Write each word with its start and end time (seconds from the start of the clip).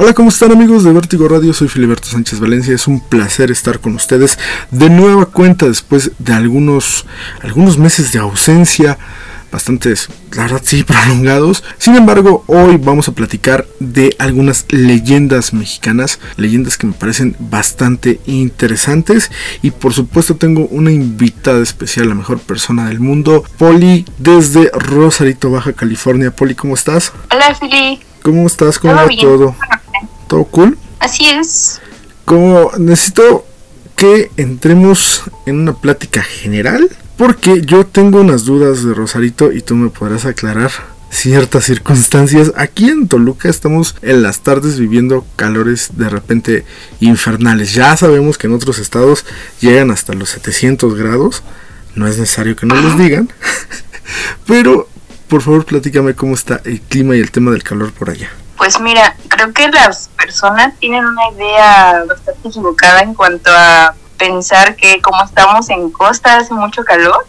Hola, 0.00 0.14
¿cómo 0.14 0.28
están 0.28 0.52
amigos 0.52 0.84
de 0.84 0.92
Vértigo 0.92 1.26
Radio? 1.26 1.52
Soy 1.52 1.66
Filiberto 1.66 2.06
Sánchez 2.06 2.38
Valencia. 2.38 2.72
Es 2.72 2.86
un 2.86 3.00
placer 3.00 3.50
estar 3.50 3.80
con 3.80 3.96
ustedes 3.96 4.38
de 4.70 4.88
nueva 4.90 5.26
cuenta 5.26 5.66
después 5.66 6.12
de 6.20 6.34
algunos, 6.34 7.04
algunos 7.42 7.78
meses 7.78 8.12
de 8.12 8.20
ausencia, 8.20 8.96
bastantes, 9.50 10.08
la 10.36 10.42
verdad 10.44 10.62
sí, 10.64 10.84
prolongados. 10.86 11.64
Sin 11.78 11.96
embargo, 11.96 12.44
hoy 12.46 12.76
vamos 12.76 13.08
a 13.08 13.12
platicar 13.12 13.66
de 13.80 14.14
algunas 14.20 14.66
leyendas 14.68 15.52
mexicanas, 15.52 16.20
leyendas 16.36 16.78
que 16.78 16.86
me 16.86 16.92
parecen 16.92 17.34
bastante 17.40 18.20
interesantes. 18.26 19.32
Y 19.62 19.72
por 19.72 19.94
supuesto 19.94 20.36
tengo 20.36 20.68
una 20.68 20.92
invitada 20.92 21.60
especial, 21.60 22.08
la 22.08 22.14
mejor 22.14 22.38
persona 22.38 22.86
del 22.88 23.00
mundo, 23.00 23.42
Poli, 23.58 24.04
desde 24.18 24.70
Rosarito, 24.72 25.50
Baja 25.50 25.72
California. 25.72 26.30
Poli, 26.30 26.54
¿cómo 26.54 26.74
estás? 26.74 27.12
Hola, 27.32 27.52
Fili. 27.56 27.98
¿Cómo 28.22 28.46
estás? 28.46 28.78
¿Cómo 28.78 28.94
va 28.94 29.08
todo? 29.20 29.56
¿Todo 30.28 30.44
cool? 30.44 30.78
Así 31.00 31.26
es. 31.26 31.80
Como 32.24 32.70
necesito 32.78 33.44
que 33.96 34.30
entremos 34.36 35.24
en 35.46 35.58
una 35.58 35.72
plática 35.72 36.22
general, 36.22 36.88
porque 37.16 37.62
yo 37.62 37.84
tengo 37.84 38.20
unas 38.20 38.44
dudas 38.44 38.84
de 38.84 38.94
Rosarito 38.94 39.50
y 39.50 39.60
tú 39.60 39.74
me 39.74 39.90
podrás 39.90 40.24
aclarar 40.24 40.70
ciertas 41.10 41.64
circunstancias. 41.64 42.52
Aquí 42.56 42.88
en 42.88 43.08
Toluca 43.08 43.48
estamos 43.48 43.96
en 44.02 44.22
las 44.22 44.40
tardes 44.40 44.78
viviendo 44.78 45.26
calores 45.36 45.90
de 45.96 46.08
repente 46.08 46.64
infernales. 47.00 47.74
Ya 47.74 47.96
sabemos 47.96 48.38
que 48.38 48.46
en 48.46 48.52
otros 48.52 48.78
estados 48.78 49.24
llegan 49.60 49.90
hasta 49.90 50.12
los 50.12 50.28
700 50.30 50.94
grados. 50.94 51.42
No 51.94 52.06
es 52.06 52.18
necesario 52.18 52.54
que 52.54 52.66
nos 52.66 52.82
los 52.84 52.98
digan. 52.98 53.28
Pero 54.46 54.88
por 55.28 55.42
favor 55.42 55.64
platícame 55.64 56.14
cómo 56.14 56.34
está 56.34 56.60
el 56.64 56.80
clima 56.80 57.16
y 57.16 57.20
el 57.20 57.30
tema 57.30 57.50
del 57.50 57.62
calor 57.62 57.92
por 57.92 58.10
allá. 58.10 58.30
Pues 58.58 58.80
mira, 58.80 59.16
creo 59.28 59.52
que 59.52 59.68
las 59.68 60.08
personas 60.18 60.74
tienen 60.78 61.06
una 61.06 61.30
idea 61.30 62.04
bastante 62.08 62.48
equivocada 62.48 63.00
en 63.00 63.14
cuanto 63.14 63.50
a 63.52 63.94
pensar 64.18 64.74
que 64.74 65.00
como 65.00 65.22
estamos 65.24 65.70
en 65.70 65.90
costa 65.90 66.36
hace 66.38 66.52
mucho 66.52 66.84
calor, 66.84 67.24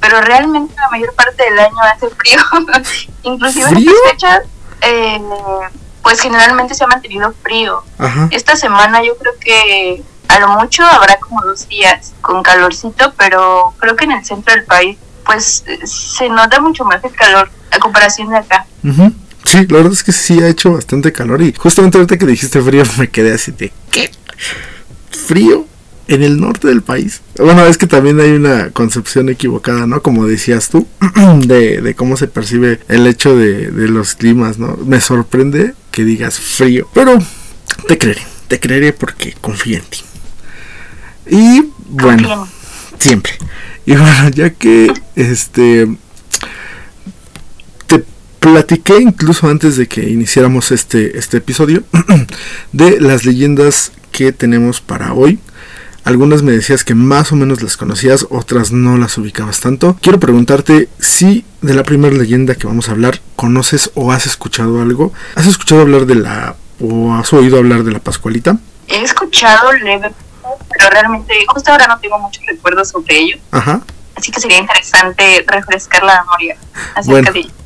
pero 0.00 0.20
realmente 0.20 0.74
la 0.76 0.88
mayor 0.90 1.12
parte 1.14 1.42
del 1.42 1.58
año 1.58 1.76
hace 1.92 2.08
frío. 2.10 2.38
Inclusive 3.24 3.68
en 3.68 3.76
estas 3.78 3.94
fechas, 4.10 4.40
eh, 4.82 5.20
pues 6.02 6.20
generalmente 6.20 6.74
se 6.74 6.84
ha 6.84 6.86
mantenido 6.86 7.34
frío. 7.42 7.82
Esta 8.30 8.54
semana 8.54 9.02
yo 9.02 9.16
creo 9.16 9.32
que 9.40 10.04
a 10.28 10.38
lo 10.38 10.48
mucho 10.48 10.84
habrá 10.84 11.16
como 11.16 11.42
dos 11.42 11.68
días 11.68 12.12
con 12.20 12.42
calorcito, 12.44 13.12
pero 13.16 13.74
creo 13.78 13.96
que 13.96 14.04
en 14.04 14.12
el 14.12 14.24
centro 14.24 14.54
del 14.54 14.64
país 14.64 14.98
pues 15.24 15.64
se 15.84 16.28
nota 16.28 16.60
mucho 16.60 16.84
más 16.84 17.02
el 17.02 17.12
calor 17.12 17.50
a 17.70 17.78
comparación 17.78 18.28
de 18.28 18.36
acá. 18.38 18.66
Sí, 19.44 19.66
la 19.68 19.76
verdad 19.76 19.92
es 19.92 20.02
que 20.02 20.12
sí 20.12 20.40
ha 20.40 20.48
hecho 20.48 20.72
bastante 20.72 21.12
calor 21.12 21.42
y 21.42 21.54
justamente 21.56 21.98
ahorita 21.98 22.18
que 22.18 22.26
dijiste 22.26 22.60
frío 22.60 22.82
me 22.98 23.08
quedé 23.08 23.32
así 23.32 23.52
de 23.52 23.72
¿qué? 23.90 24.10
¿Frío? 25.10 25.66
En 26.06 26.22
el 26.22 26.38
norte 26.38 26.68
del 26.68 26.82
país. 26.82 27.22
Bueno, 27.38 27.64
es 27.64 27.78
que 27.78 27.86
también 27.86 28.20
hay 28.20 28.32
una 28.32 28.68
concepción 28.70 29.30
equivocada, 29.30 29.86
¿no? 29.86 30.02
Como 30.02 30.26
decías 30.26 30.68
tú, 30.68 30.86
de, 31.46 31.80
de 31.80 31.94
cómo 31.94 32.18
se 32.18 32.28
percibe 32.28 32.80
el 32.88 33.06
hecho 33.06 33.34
de, 33.34 33.70
de 33.70 33.88
los 33.88 34.14
climas, 34.14 34.58
¿no? 34.58 34.76
Me 34.84 35.00
sorprende 35.00 35.72
que 35.90 36.04
digas 36.04 36.38
frío, 36.38 36.90
pero 36.92 37.18
te 37.88 37.96
creeré, 37.96 38.20
te 38.48 38.60
creeré 38.60 38.92
porque 38.92 39.34
confío 39.40 39.78
en 39.78 39.84
ti. 39.84 40.00
Y 41.26 41.70
bueno, 41.88 42.48
siempre. 42.98 43.32
Y 43.86 43.92
bueno, 43.96 44.28
ya 44.30 44.50
que 44.50 44.92
este 45.16 45.88
platiqué 48.44 49.00
incluso 49.00 49.48
antes 49.48 49.78
de 49.78 49.88
que 49.88 50.02
iniciáramos 50.02 50.70
este, 50.70 51.18
este 51.18 51.38
episodio 51.38 51.82
de 52.72 53.00
las 53.00 53.24
leyendas 53.24 53.92
que 54.12 54.32
tenemos 54.32 54.82
para 54.82 55.14
hoy. 55.14 55.38
Algunas 56.04 56.42
me 56.42 56.52
decías 56.52 56.84
que 56.84 56.94
más 56.94 57.32
o 57.32 57.36
menos 57.36 57.62
las 57.62 57.78
conocías, 57.78 58.26
otras 58.28 58.70
no 58.70 58.98
las 58.98 59.16
ubicabas 59.16 59.60
tanto. 59.60 59.96
Quiero 60.02 60.20
preguntarte 60.20 60.90
si 60.98 61.46
de 61.62 61.72
la 61.72 61.84
primera 61.84 62.14
leyenda 62.14 62.54
que 62.54 62.66
vamos 62.66 62.90
a 62.90 62.92
hablar 62.92 63.22
conoces 63.34 63.90
o 63.94 64.12
has 64.12 64.26
escuchado 64.26 64.82
algo. 64.82 65.14
¿Has 65.36 65.46
escuchado 65.46 65.80
hablar 65.80 66.04
de 66.04 66.16
la 66.16 66.56
o 66.80 67.14
has 67.14 67.32
oído 67.32 67.56
hablar 67.56 67.82
de 67.82 67.92
la 67.92 68.00
Pascualita? 68.00 68.58
He 68.88 69.02
escuchado 69.02 69.72
leve, 69.72 70.10
pero 70.68 70.90
realmente 70.90 71.32
justo 71.48 71.72
ahora 71.72 71.86
no 71.86 71.98
tengo 71.98 72.18
muchos 72.18 72.44
recuerdos 72.44 72.90
sobre 72.90 73.16
ello. 73.16 73.38
Ajá. 73.52 73.80
Así 74.16 74.30
que 74.30 74.38
sería 74.38 74.58
interesante 74.58 75.46
refrescar 75.46 76.02
la 76.02 76.20
memoria 76.20 76.56
acerca 76.94 77.32
de 77.32 77.38
ello. 77.38 77.63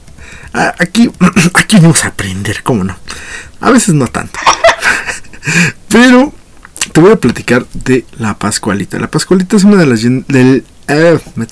Aquí, 0.52 1.10
aquí 1.54 1.76
vamos 1.76 2.04
a 2.04 2.08
aprender, 2.08 2.62
¿cómo 2.62 2.84
no? 2.84 2.96
A 3.60 3.70
veces 3.70 3.94
no 3.94 4.06
tanto. 4.06 4.38
Pero 5.88 6.32
te 6.92 7.00
voy 7.00 7.12
a 7.12 7.16
platicar 7.16 7.66
de 7.72 8.04
la 8.18 8.38
Pascualita. 8.38 8.98
La 8.98 9.10
Pascualita 9.10 9.56
es 9.56 9.64
una 9.64 9.76
de 9.76 9.86
las 9.86 10.04
eh, 10.04 11.20
me. 11.34 11.46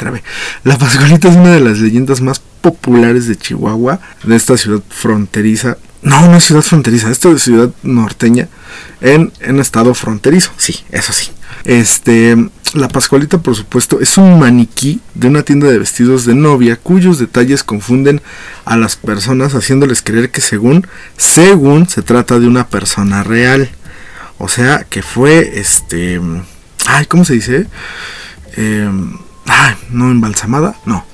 La 0.65 0.79
Pascualita 0.79 1.29
es 1.29 1.37
una 1.37 1.53
de 1.53 1.61
las 1.61 1.79
leyendas 1.79 2.21
más 2.21 2.41
populares 2.61 3.29
de 3.29 3.37
Chihuahua, 3.37 4.01
de 4.25 4.37
esta 4.37 4.57
ciudad 4.57 4.83
fronteriza. 4.89 5.77
No, 6.07 6.29
no 6.29 6.37
es 6.37 6.45
ciudad 6.45 6.63
fronteriza, 6.63 7.11
esta 7.11 7.29
es 7.31 7.43
ciudad 7.43 7.69
norteña 7.83 8.47
en, 9.01 9.33
en 9.41 9.59
estado 9.59 9.93
fronterizo. 9.93 10.53
Sí, 10.57 10.85
eso 10.93 11.13
sí. 11.13 11.33
Este, 11.65 12.37
la 12.75 12.87
Pascualita, 12.87 13.39
por 13.39 13.57
supuesto, 13.57 13.99
es 14.01 14.17
un 14.17 14.39
maniquí 14.39 15.01
de 15.15 15.27
una 15.27 15.43
tienda 15.43 15.67
de 15.67 15.81
vestidos 15.81 16.25
de 16.25 16.37
novia 16.37 16.77
cuyos 16.77 17.19
detalles 17.19 17.65
confunden 17.65 18.23
a 18.65 18.77
las 18.77 18.95
personas 18.95 19.57
haciéndoles 19.57 20.01
creer 20.01 20.31
que 20.31 20.41
según, 20.41 20.87
según 21.17 21.89
se 21.89 22.03
trata 22.03 22.39
de 22.39 22.47
una 22.47 22.69
persona 22.69 23.25
real. 23.25 23.69
O 24.39 24.47
sea, 24.47 24.85
que 24.89 25.03
fue 25.03 25.59
este... 25.59 26.21
Ay, 26.87 27.07
¿cómo 27.07 27.25
se 27.25 27.35
dice? 27.35 27.67
Em, 28.57 29.19
ay, 29.49 29.75
no 29.91 30.09
embalsamada, 30.13 30.77
no. 30.85 31.05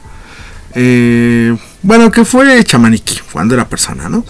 Eh, 0.74 1.56
bueno, 1.82 2.10
que 2.10 2.26
fue 2.26 2.58
hecha 2.58 2.76
maniquí 2.76 3.20
cuando 3.32 3.54
era 3.54 3.70
persona, 3.70 4.10
¿no? 4.10 4.26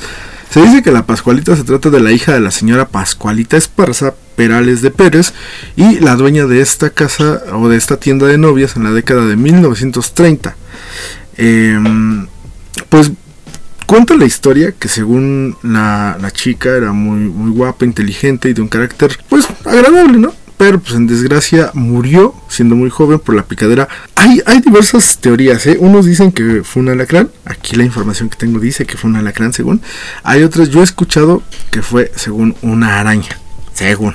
Se 0.53 0.61
dice 0.61 0.83
que 0.83 0.93
la 0.93 1.07
Pascualita 1.07 1.57
se 1.57 1.65
trata 1.65 1.89
de 1.89 1.99
la 1.99 2.13
hija 2.13 2.35
de 2.35 2.41
la 2.41 2.51
señora 2.51 2.87
Pascualita 2.87 3.57
Esparza 3.57 4.13
Perales 4.37 4.83
de 4.83 4.91
Pérez 4.91 5.33
y 5.77 5.99
la 6.01 6.15
dueña 6.15 6.45
de 6.45 6.61
esta 6.61 6.91
casa 6.91 7.41
o 7.55 7.71
de 7.71 7.79
esta 7.79 7.97
tienda 7.97 8.27
de 8.27 8.37
novias 8.37 8.77
en 8.77 8.85
la 8.85 8.91
década 8.91 9.25
de 9.25 9.37
1930. 9.37 10.55
Em, 11.39 12.27
pues 12.91 13.13
cuenta 13.87 14.15
la 14.15 14.27
historia 14.27 14.73
que 14.73 14.89
según 14.89 15.57
la, 15.63 16.19
la, 16.21 16.31
chica 16.31 16.77
era 16.77 16.93
muy, 16.93 17.21
muy 17.21 17.51
guapa, 17.51 17.87
inteligente 17.87 18.51
y 18.51 18.53
de 18.53 18.61
un 18.61 18.69
carácter 18.69 19.19
pues 19.31 19.49
agradable, 19.65 20.19
¿no? 20.19 20.35
Pues 20.71 20.95
en 20.95 21.07
desgracia 21.07 21.71
murió 21.75 22.35
siendo 22.49 22.77
muy 22.77 22.91
joven 22.91 23.19
por 23.19 23.35
la 23.35 23.45
picadera. 23.45 23.89
Hay, 24.15 24.41
hay 24.47 24.61
diversas 24.61 25.19
teorías, 25.19 25.67
¿eh? 25.67 25.77
Unos 25.81 26.07
dicen 26.07 26.33
que 26.33 26.63
fue 26.63 26.83
un 26.83 26.89
alacrán, 26.91 27.31
aquí 27.45 27.77
la 27.77 27.85
información 27.85 28.29
que 28.29 28.37
tengo 28.37 28.61
dice 28.61 28.87
que 28.87 28.97
fue 28.97 29.11
un 29.11 29.17
alacrán 29.17 29.53
según. 29.53 29.83
Hay 30.23 30.43
otras, 30.43 30.71
yo 30.71 30.81
he 30.81 30.85
escuchado 30.85 31.43
que 31.71 31.83
fue 31.83 32.13
según 32.15 32.55
una 32.63 33.01
araña, 33.01 33.39
según. 33.73 34.15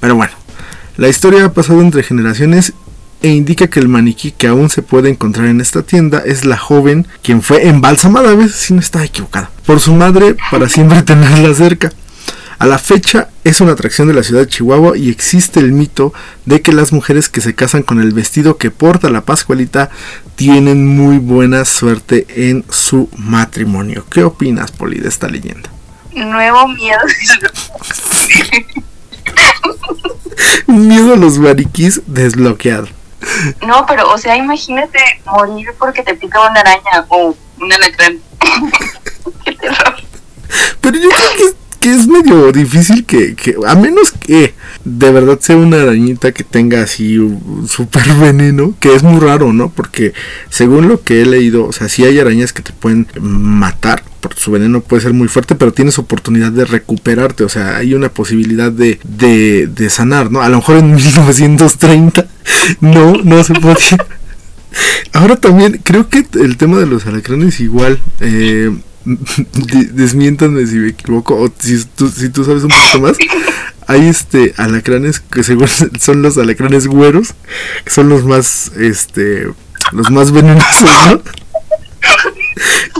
Pero 0.00 0.14
bueno, 0.14 0.32
la 0.96 1.08
historia 1.08 1.46
ha 1.46 1.52
pasado 1.52 1.80
entre 1.80 2.02
generaciones 2.02 2.74
e 3.20 3.28
indica 3.28 3.68
que 3.68 3.80
el 3.80 3.88
maniquí 3.88 4.32
que 4.32 4.48
aún 4.48 4.68
se 4.68 4.82
puede 4.82 5.08
encontrar 5.08 5.46
en 5.46 5.60
esta 5.60 5.82
tienda 5.82 6.22
es 6.24 6.44
la 6.44 6.58
joven 6.58 7.06
quien 7.22 7.42
fue 7.42 7.68
embalsamada, 7.68 8.30
a 8.30 8.34
veces 8.34 8.56
si 8.56 8.74
no 8.74 8.80
está 8.80 9.04
equivocada, 9.04 9.50
por 9.66 9.80
su 9.80 9.94
madre 9.94 10.36
para 10.50 10.68
siempre 10.68 11.02
tenerla 11.04 11.54
cerca. 11.54 11.92
A 12.62 12.66
la 12.66 12.78
fecha 12.78 13.28
es 13.42 13.60
una 13.60 13.72
atracción 13.72 14.06
de 14.06 14.14
la 14.14 14.22
ciudad 14.22 14.42
de 14.42 14.46
Chihuahua 14.46 14.96
y 14.96 15.10
existe 15.10 15.58
el 15.58 15.72
mito 15.72 16.14
de 16.44 16.62
que 16.62 16.70
las 16.70 16.92
mujeres 16.92 17.28
que 17.28 17.40
se 17.40 17.56
casan 17.56 17.82
con 17.82 18.00
el 18.00 18.12
vestido 18.12 18.56
que 18.56 18.70
porta 18.70 19.10
la 19.10 19.22
Pascualita 19.22 19.90
tienen 20.36 20.86
muy 20.86 21.18
buena 21.18 21.64
suerte 21.64 22.24
en 22.28 22.64
su 22.70 23.10
matrimonio. 23.16 24.06
¿Qué 24.08 24.22
opinas, 24.22 24.70
Poli, 24.70 25.00
de 25.00 25.08
esta 25.08 25.26
leyenda? 25.26 25.70
Nuevo 26.12 26.68
miedo. 26.68 27.00
miedo 30.68 31.14
a 31.14 31.16
los 31.16 31.38
mariquís 31.38 32.02
desbloqueado. 32.06 32.86
No, 33.66 33.86
pero, 33.86 34.08
o 34.08 34.18
sea, 34.18 34.36
imagínate 34.36 35.00
morir 35.26 35.66
porque 35.80 36.04
te 36.04 36.14
pica 36.14 36.40
una 36.48 36.60
araña 36.60 37.06
o 37.08 37.36
una 37.58 37.74
alacrán. 37.74 38.20
Qué 39.44 39.52
terror. 39.56 39.96
Pero 40.80 40.96
yo 40.96 41.08
creo 41.08 41.30
que 41.36 41.62
que 41.82 41.90
es 41.90 42.06
medio 42.22 42.52
difícil 42.52 43.04
que, 43.04 43.34
que, 43.34 43.56
a 43.66 43.74
menos 43.74 44.12
que 44.12 44.54
de 44.84 45.12
verdad 45.12 45.38
sea 45.40 45.56
una 45.56 45.82
arañita 45.82 46.32
que 46.32 46.44
tenga 46.44 46.82
así 46.82 47.18
super 47.68 48.14
veneno, 48.14 48.74
que 48.80 48.94
es 48.94 49.02
muy 49.02 49.20
raro, 49.20 49.52
¿no? 49.52 49.70
Porque 49.70 50.12
según 50.48 50.88
lo 50.88 51.02
que 51.02 51.22
he 51.22 51.26
leído, 51.26 51.66
o 51.66 51.72
sea, 51.72 51.88
sí 51.88 52.04
hay 52.04 52.18
arañas 52.18 52.52
que 52.52 52.62
te 52.62 52.72
pueden 52.72 53.06
matar, 53.20 54.02
porque 54.20 54.40
su 54.40 54.50
veneno 54.50 54.80
puede 54.80 55.02
ser 55.02 55.12
muy 55.12 55.28
fuerte, 55.28 55.54
pero 55.54 55.72
tienes 55.72 55.98
oportunidad 55.98 56.52
de 56.52 56.64
recuperarte, 56.64 57.44
o 57.44 57.48
sea, 57.48 57.76
hay 57.76 57.94
una 57.94 58.08
posibilidad 58.08 58.70
de, 58.70 58.98
de, 59.04 59.66
de 59.66 59.90
sanar, 59.90 60.30
¿no? 60.30 60.42
A 60.42 60.48
lo 60.48 60.56
mejor 60.56 60.78
en 60.78 60.94
1930 60.94 62.26
no, 62.80 63.14
no 63.24 63.44
se 63.44 63.54
podía. 63.54 64.06
Ahora 65.12 65.36
también 65.36 65.80
creo 65.84 66.08
que 66.08 66.24
el 66.40 66.56
tema 66.56 66.78
de 66.78 66.86
los 66.86 67.06
alacranes 67.06 67.60
igual. 67.60 68.00
Eh, 68.20 68.70
desmiéntanme 69.92 70.66
si 70.66 70.76
me 70.76 70.88
equivoco, 70.90 71.34
o 71.34 71.52
si 71.58 71.84
tú, 71.84 72.08
si 72.08 72.28
tú 72.28 72.44
sabes 72.44 72.62
un 72.62 72.70
poquito 72.70 73.00
más, 73.00 73.16
hay 73.86 74.06
este 74.06 74.54
alacranes 74.56 75.20
que 75.20 75.42
según 75.42 75.68
son 75.98 76.22
los 76.22 76.38
alacranes 76.38 76.86
güeros, 76.86 77.34
que 77.84 77.90
son 77.90 78.08
los 78.08 78.24
más, 78.24 78.72
este, 78.76 79.48
los 79.92 80.10
más 80.10 80.32
venenosos, 80.32 80.90
¿no? 81.10 81.22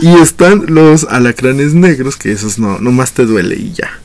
Y 0.01 0.19
están 0.19 0.65
los 0.67 1.05
alacranes 1.05 1.73
negros, 1.73 2.17
que 2.17 2.31
esos 2.31 2.59
no, 2.59 2.79
no 2.79 2.91
más 2.91 3.13
te 3.13 3.25
duele 3.25 3.55
y 3.55 3.71
ya. 3.71 3.99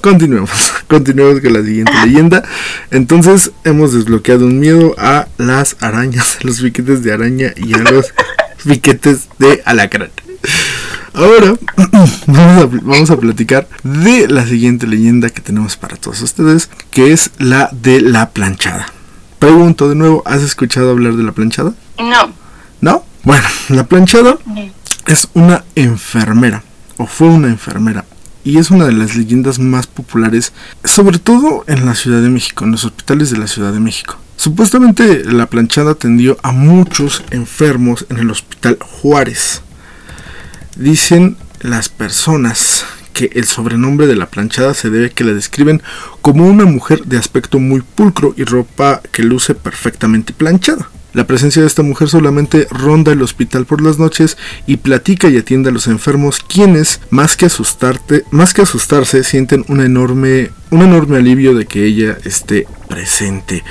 Continuemos, 0.00 0.72
continuemos 0.88 1.40
con 1.40 1.52
la 1.52 1.62
siguiente 1.62 1.92
leyenda. 2.04 2.42
Entonces 2.90 3.52
hemos 3.64 3.92
desbloqueado 3.92 4.46
un 4.46 4.58
miedo 4.58 4.94
a 4.98 5.28
las 5.38 5.76
arañas, 5.80 6.38
los 6.42 6.60
piquetes 6.60 7.02
de 7.02 7.12
araña 7.12 7.52
y 7.56 7.74
a 7.74 7.78
los 7.78 8.12
piquetes 8.64 9.28
de 9.38 9.62
alacrán. 9.64 10.10
Ahora 11.14 11.54
vamos 12.82 13.10
a, 13.10 13.16
platicar 13.18 13.68
de 13.82 14.28
la 14.28 14.46
siguiente 14.46 14.86
leyenda 14.86 15.28
que 15.28 15.42
tenemos 15.42 15.76
para 15.76 15.96
todos 15.96 16.22
ustedes, 16.22 16.70
que 16.90 17.12
es 17.12 17.32
la 17.38 17.68
de 17.72 18.00
la 18.00 18.30
planchada. 18.30 18.86
Pregunto 19.38 19.88
de 19.88 19.94
nuevo, 19.94 20.22
¿has 20.24 20.42
escuchado 20.42 20.90
hablar 20.90 21.14
de 21.14 21.22
la 21.22 21.32
planchada? 21.32 21.74
No. 21.98 22.32
¿No? 22.80 23.04
Bueno, 23.24 23.46
la 23.68 23.84
planchada 23.86 24.38
es 25.06 25.28
una 25.34 25.64
enfermera, 25.74 26.62
o 26.96 27.06
fue 27.06 27.28
una 27.28 27.48
enfermera, 27.48 28.06
y 28.44 28.58
es 28.58 28.70
una 28.70 28.86
de 28.86 28.92
las 28.92 29.14
leyendas 29.14 29.58
más 29.58 29.86
populares, 29.86 30.52
sobre 30.84 31.18
todo 31.18 31.64
en 31.66 31.84
la 31.84 31.94
Ciudad 31.94 32.22
de 32.22 32.30
México, 32.30 32.64
en 32.64 32.72
los 32.72 32.84
hospitales 32.84 33.30
de 33.30 33.38
la 33.38 33.46
Ciudad 33.46 33.72
de 33.72 33.80
México. 33.80 34.16
Supuestamente 34.36 35.24
la 35.24 35.46
planchada 35.46 35.92
atendió 35.92 36.38
a 36.42 36.52
muchos 36.52 37.22
enfermos 37.30 38.06
en 38.08 38.18
el 38.18 38.30
hospital 38.30 38.78
Juárez. 38.80 39.62
Dicen 40.76 41.36
las 41.60 41.88
personas 41.88 42.84
que 43.12 43.30
el 43.34 43.44
sobrenombre 43.44 44.06
de 44.06 44.16
la 44.16 44.26
planchada 44.26 44.74
se 44.74 44.90
debe 44.90 45.06
a 45.06 45.10
que 45.10 45.24
la 45.24 45.34
describen 45.34 45.82
como 46.22 46.46
una 46.46 46.64
mujer 46.64 47.04
de 47.04 47.18
aspecto 47.18 47.58
muy 47.58 47.82
pulcro 47.82 48.34
y 48.36 48.44
ropa 48.44 49.02
que 49.12 49.22
luce 49.22 49.54
perfectamente 49.54 50.32
planchada. 50.32 50.88
La 51.12 51.26
presencia 51.26 51.60
de 51.60 51.68
esta 51.68 51.82
mujer 51.82 52.08
solamente 52.08 52.66
ronda 52.70 53.12
el 53.12 53.20
hospital 53.20 53.66
por 53.66 53.82
las 53.82 53.98
noches 53.98 54.38
y 54.66 54.78
platica 54.78 55.28
y 55.28 55.36
atiende 55.36 55.68
a 55.68 55.72
los 55.72 55.86
enfermos, 55.86 56.38
quienes, 56.38 57.02
más 57.10 57.36
que 57.36 57.44
asustarte, 57.44 58.24
más 58.30 58.54
que 58.54 58.62
asustarse, 58.62 59.22
sienten 59.22 59.66
un 59.68 59.82
enorme, 59.82 60.52
un 60.70 60.80
enorme 60.80 61.18
alivio 61.18 61.54
de 61.54 61.66
que 61.66 61.84
ella 61.84 62.16
esté 62.24 62.66
presente. 62.88 63.62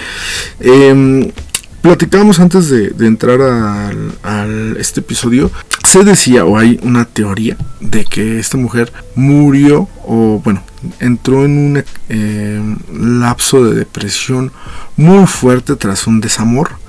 Eh, 0.59 1.33
platicábamos 1.81 2.39
antes 2.39 2.69
de, 2.69 2.94
entrar 3.06 3.42
al, 3.42 4.78
este 4.78 5.00
episodio, 5.00 5.51
se 5.86 6.04
decía 6.04 6.45
o 6.45 6.57
hay 6.57 6.80
una 6.83 7.06
teoría 7.06 7.57
de 7.80 8.06
que 8.06 8.39
esta 8.39 8.57
mujer 8.57 8.92
murió 9.16 9.89
o 10.06 10.42
bueno, 10.44 10.63
entró 11.00 11.45
en 11.45 11.51
un 11.51 11.83
em, 12.10 12.78
lapso 13.19 13.66
de 13.66 13.75
depresión 13.75 14.51
muy 14.98 15.25
fuerte 15.28 15.75
tras 15.75 16.07
un 16.07 16.22
desamor 16.22 16.81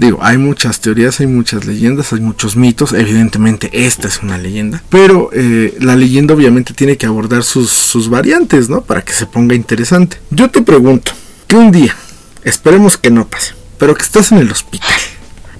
Digo, 0.00 0.18
hay 0.22 0.38
muchas 0.38 0.80
teorías, 0.80 1.20
hay 1.20 1.26
muchas 1.26 1.66
leyendas, 1.66 2.14
hay 2.14 2.20
muchos 2.20 2.56
mitos. 2.56 2.94
Evidentemente, 2.94 3.68
esta 3.70 4.08
es 4.08 4.22
una 4.22 4.38
leyenda. 4.38 4.82
Pero 4.88 5.28
eh, 5.34 5.76
la 5.78 5.94
leyenda 5.94 6.32
obviamente 6.32 6.72
tiene 6.72 6.96
que 6.96 7.04
abordar 7.04 7.42
sus, 7.42 7.70
sus 7.70 8.08
variantes, 8.08 8.70
¿no? 8.70 8.80
Para 8.80 9.02
que 9.02 9.12
se 9.12 9.26
ponga 9.26 9.54
interesante. 9.54 10.16
Yo 10.30 10.48
te 10.48 10.62
pregunto, 10.62 11.12
que 11.46 11.56
un 11.56 11.70
día, 11.70 11.94
esperemos 12.44 12.96
que 12.96 13.10
no 13.10 13.28
pase, 13.28 13.52
pero 13.80 13.94
que 13.94 14.04
estás 14.04 14.30
en 14.30 14.38
el 14.38 14.52
hospital 14.52 15.00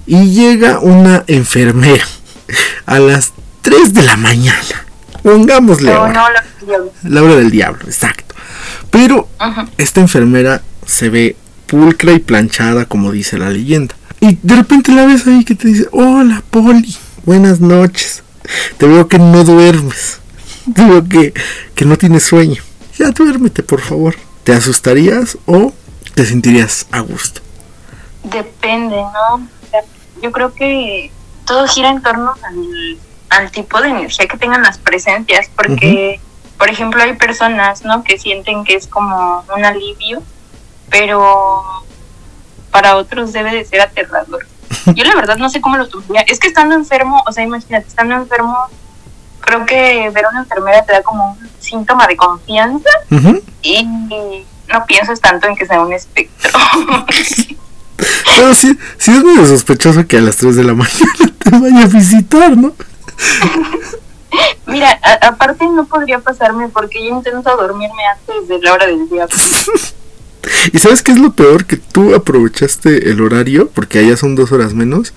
y 0.05 0.31
llega 0.31 0.79
una 0.79 1.25
enfermera 1.27 2.05
a 2.85 2.99
las 2.99 3.33
3 3.63 3.93
de 3.93 4.03
la 4.03 4.15
mañana. 4.15 4.85
Pongámosle 5.23 5.91
no, 5.91 6.07
no, 6.07 6.13
la, 7.03 7.23
hora 7.23 7.35
del 7.35 7.49
diablo, 7.49 7.81
exacto. 7.85 8.35
Pero 8.91 9.27
esta 9.77 10.01
enfermera 10.01 10.61
se 10.85 11.09
ve 11.09 11.35
pulcra 11.65 12.13
y 12.13 12.19
planchada, 12.19 12.85
como 12.85 13.11
dice 13.11 13.39
la 13.39 13.49
leyenda. 13.49 13.95
Y 14.19 14.37
de 14.41 14.55
repente 14.55 14.91
la 14.91 15.05
ves 15.05 15.25
ahí 15.25 15.43
que 15.43 15.55
te 15.55 15.67
dice, 15.67 15.87
hola 15.91 16.43
Poli, 16.51 16.95
buenas 17.25 17.59
noches. 17.59 18.21
Te 18.77 18.85
veo 18.85 19.07
que 19.07 19.17
no 19.17 19.43
duermes. 19.43 20.19
Te 20.75 20.85
veo 20.85 21.03
que, 21.07 21.33
que 21.73 21.85
no 21.85 21.97
tienes 21.97 22.23
sueño. 22.23 22.61
Ya 22.99 23.09
duérmete, 23.09 23.63
por 23.63 23.81
favor. 23.81 24.15
¿Te 24.43 24.53
asustarías 24.53 25.37
o 25.47 25.73
te 26.13 26.25
sentirías 26.25 26.85
a 26.91 26.99
gusto? 26.99 27.41
Depende, 28.23 28.97
¿no? 28.97 29.47
Yo 30.21 30.31
creo 30.31 30.53
que 30.53 31.11
todo 31.45 31.67
gira 31.67 31.89
en 31.89 32.01
torno 32.01 32.33
al, 33.29 33.51
tipo 33.51 33.81
de 33.81 33.89
energía 33.89 34.27
que 34.27 34.37
tengan 34.37 34.61
las 34.61 34.77
presencias, 34.77 35.49
porque, 35.55 36.19
por 36.57 36.69
ejemplo, 36.69 37.01
hay 37.01 37.13
personas, 37.13 37.83
¿no? 37.83 38.03
Que 38.03 38.19
sienten 38.19 38.63
que 38.63 38.75
es 38.75 38.87
como 38.87 39.43
un 39.55 39.65
alivio, 39.65 40.21
pero 40.89 41.63
para 42.71 42.97
otros 42.97 43.33
debe 43.33 43.51
de 43.53 43.65
ser 43.65 43.81
aterrador. 43.81 44.45
Yo 44.95 45.03
la 45.03 45.15
verdad 45.15 45.37
no 45.37 45.49
sé 45.49 45.61
cómo 45.61 45.77
lo 45.77 45.87
tomaría. 45.87 46.21
Es 46.27 46.39
que 46.39 46.47
estando 46.47 46.75
enfermo, 46.75 47.23
o 47.25 47.31
sea, 47.31 47.43
imagínate, 47.43 47.87
estando 47.87 48.15
enfermo, 48.15 48.57
creo 49.39 49.65
que 49.65 50.09
ver 50.11 50.25
a 50.25 50.29
una 50.29 50.39
enfermera 50.41 50.85
te 50.85 50.93
da 50.93 51.03
como 51.03 51.31
un 51.31 51.49
síntoma 51.59 52.07
de 52.07 52.15
confianza 52.15 52.89
y 53.61 53.83
no 53.83 54.85
piensas 54.85 55.19
tanto 55.19 55.47
en 55.47 55.55
que 55.55 55.65
sea 55.65 55.81
un 55.81 55.93
espectro. 55.93 56.51
Pero 58.35 58.53
sí, 58.53 58.77
sí 58.97 59.11
es 59.11 59.23
muy 59.23 59.45
sospechoso 59.45 60.07
que 60.07 60.17
a 60.17 60.21
las 60.21 60.37
3 60.37 60.55
de 60.55 60.63
la 60.63 60.73
mañana 60.75 61.33
te 61.39 61.49
vaya 61.51 61.83
a 61.83 61.87
visitar, 61.87 62.57
¿no? 62.57 62.73
Mira, 64.67 64.99
aparte 65.21 65.65
no 65.65 65.85
podría 65.85 66.19
pasarme 66.19 66.69
porque 66.69 67.03
yo 67.03 67.17
intento 67.17 67.55
dormirme 67.55 68.03
antes 68.17 68.47
de 68.47 68.59
la 68.59 68.73
hora 68.73 68.87
del 68.87 69.09
día. 69.09 69.27
¿Y 70.73 70.79
sabes 70.79 71.03
qué 71.03 71.11
es 71.11 71.19
lo 71.19 71.33
peor? 71.33 71.65
Que 71.65 71.77
tú 71.77 72.15
aprovechaste 72.15 73.11
el 73.11 73.21
horario, 73.21 73.69
porque 73.69 73.99
allá 73.99 74.17
son 74.17 74.35
dos 74.35 74.51
horas 74.51 74.73
menos, 74.73 75.13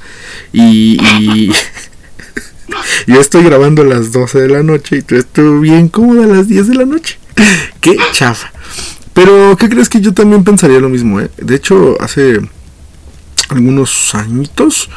y, 0.52 0.99
yo 3.06 3.20
estoy 3.20 3.44
grabando 3.44 3.82
a 3.82 3.87
las 3.87 4.12
12 4.12 4.40
de 4.40 4.49
la 4.49 4.62
noche 4.62 4.96
y 4.96 5.02
tú 5.02 5.17
estás 5.17 5.60
bien 5.60 5.88
cómoda 5.88 6.25
a 6.25 6.28
las 6.28 6.49
10 6.49 6.69
de 6.69 6.75
la 6.75 6.84
noche. 6.84 7.19
qué 7.81 7.96
chafa. 8.12 8.52
Pero, 9.14 9.56
¿qué 9.56 9.69
crees 9.69 9.88
que 9.88 10.00
yo 10.00 10.12
también 10.12 10.44
pensaría 10.44 10.81
lo 10.81 10.88
mismo? 10.88 11.20
Eh? 11.20 11.31
De 11.36 11.55
hecho, 11.55 11.96
hace 12.00 12.41
algunos 13.51 14.15
añitos 14.15 14.91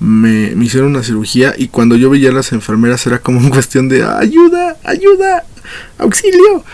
me, 0.00 0.54
me, 0.56 0.64
hicieron 0.64 0.90
una 0.90 1.02
cirugía 1.02 1.54
y 1.56 1.68
cuando 1.68 1.96
yo 1.96 2.10
veía 2.10 2.30
a 2.30 2.32
las 2.32 2.52
enfermeras 2.52 3.06
era 3.06 3.20
como 3.20 3.38
una 3.38 3.50
cuestión 3.50 3.88
de 3.88 4.02
ayuda, 4.04 4.76
ayuda, 4.84 5.44
auxilio. 5.98 6.64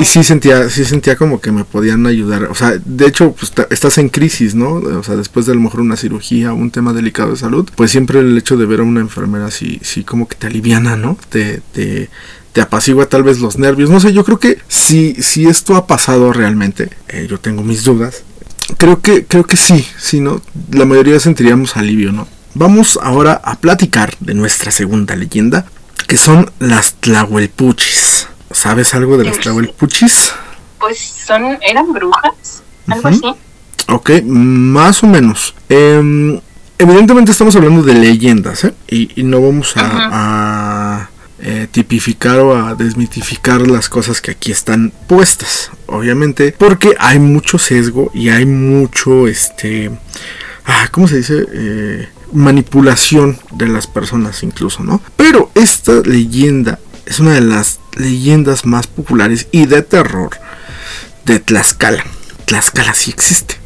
Y 0.00 0.04
sí 0.04 0.24
sentía, 0.24 0.68
sí 0.70 0.84
sentía 0.84 1.16
como 1.16 1.40
que 1.40 1.52
me 1.52 1.64
podían 1.64 2.06
ayudar. 2.06 2.44
O 2.44 2.54
sea, 2.54 2.78
de 2.84 3.06
hecho, 3.06 3.32
pues 3.32 3.52
estás 3.70 3.98
en 3.98 4.08
crisis, 4.08 4.54
¿no? 4.54 4.74
O 4.74 5.02
sea, 5.02 5.16
después 5.16 5.46
de 5.46 5.52
a 5.52 5.54
lo 5.54 5.60
mejor 5.60 5.80
una 5.80 5.96
cirugía, 5.96 6.52
un 6.52 6.70
tema 6.70 6.92
delicado 6.92 7.30
de 7.32 7.36
salud, 7.36 7.68
pues 7.74 7.90
siempre 7.90 8.20
el 8.20 8.36
hecho 8.36 8.56
de 8.56 8.66
ver 8.66 8.80
a 8.80 8.84
una 8.84 9.00
enfermera 9.00 9.50
sí, 9.50 9.78
sí 9.82 10.04
como 10.04 10.28
que 10.28 10.36
te 10.36 10.46
aliviana, 10.46 10.96
¿no? 10.96 11.18
Te, 11.28 11.60
te, 11.72 12.08
te 12.52 12.60
apacigua 12.60 13.06
tal 13.06 13.22
vez 13.22 13.40
los 13.40 13.58
nervios. 13.58 13.90
No 13.90 14.00
sé, 14.00 14.12
yo 14.12 14.24
creo 14.24 14.38
que 14.38 14.58
si, 14.68 15.14
si 15.14 15.46
esto 15.46 15.76
ha 15.76 15.86
pasado 15.86 16.32
realmente, 16.32 16.90
eh, 17.08 17.26
yo 17.28 17.38
tengo 17.38 17.62
mis 17.62 17.84
dudas. 17.84 18.24
Creo 18.78 19.00
que, 19.00 19.24
creo 19.24 19.44
que 19.44 19.56
sí, 19.56 19.86
sí, 19.98 20.20
¿no? 20.20 20.40
La 20.70 20.84
mayoría 20.84 21.20
sentiríamos 21.20 21.76
alivio, 21.76 22.12
¿no? 22.12 22.26
Vamos 22.54 22.98
ahora 23.02 23.40
a 23.44 23.56
platicar 23.56 24.14
de 24.20 24.34
nuestra 24.34 24.70
segunda 24.70 25.14
leyenda, 25.14 25.66
que 26.08 26.16
son 26.16 26.50
las 26.58 26.94
Tlahuelpuchis. 26.94 28.28
¿Sabes 28.50 28.94
algo 28.94 29.16
de 29.16 29.24
las 29.24 29.38
Tlahuelpuchis? 29.38 30.32
Pues 30.78 30.98
son, 30.98 31.58
eran 31.62 31.92
brujas, 31.92 32.62
algo 32.88 33.08
así. 33.08 33.34
Ok, 33.88 34.10
más 34.24 35.02
o 35.02 35.06
menos. 35.06 35.54
Em, 35.68 36.40
evidentemente 36.78 37.30
estamos 37.30 37.54
hablando 37.56 37.82
de 37.82 37.94
leyendas, 37.94 38.64
¿eh? 38.64 38.74
Y, 38.88 39.22
no 39.22 39.40
vamos 39.40 39.74
a, 39.76 39.82
eh, 41.42 41.68
tipificar 41.70 42.38
o 42.40 42.54
a 42.54 42.74
desmitificar 42.74 43.66
las 43.66 43.88
cosas 43.88 44.20
que 44.20 44.32
aquí 44.32 44.52
están 44.52 44.92
puestas, 45.06 45.70
obviamente, 45.86 46.54
porque 46.56 46.94
hay 46.98 47.18
mucho 47.18 47.58
sesgo 47.58 48.10
y 48.12 48.28
hay 48.28 48.44
mucho, 48.44 49.26
este, 49.26 49.90
ah, 50.66 50.88
¿cómo 50.90 51.08
se 51.08 51.16
dice? 51.16 51.46
Eh, 51.52 52.08
manipulación 52.32 53.38
de 53.52 53.68
las 53.68 53.86
personas 53.86 54.42
incluso, 54.42 54.84
¿no? 54.84 55.00
Pero 55.16 55.50
esta 55.54 56.00
leyenda 56.04 56.78
es 57.06 57.18
una 57.20 57.32
de 57.32 57.40
las 57.40 57.80
leyendas 57.96 58.66
más 58.66 58.86
populares 58.86 59.48
y 59.50 59.66
de 59.66 59.82
terror 59.82 60.30
de 61.24 61.38
Tlaxcala. 61.38 62.04
Tlaxcala 62.46 62.94
sí 62.94 63.10
existe. 63.10 63.59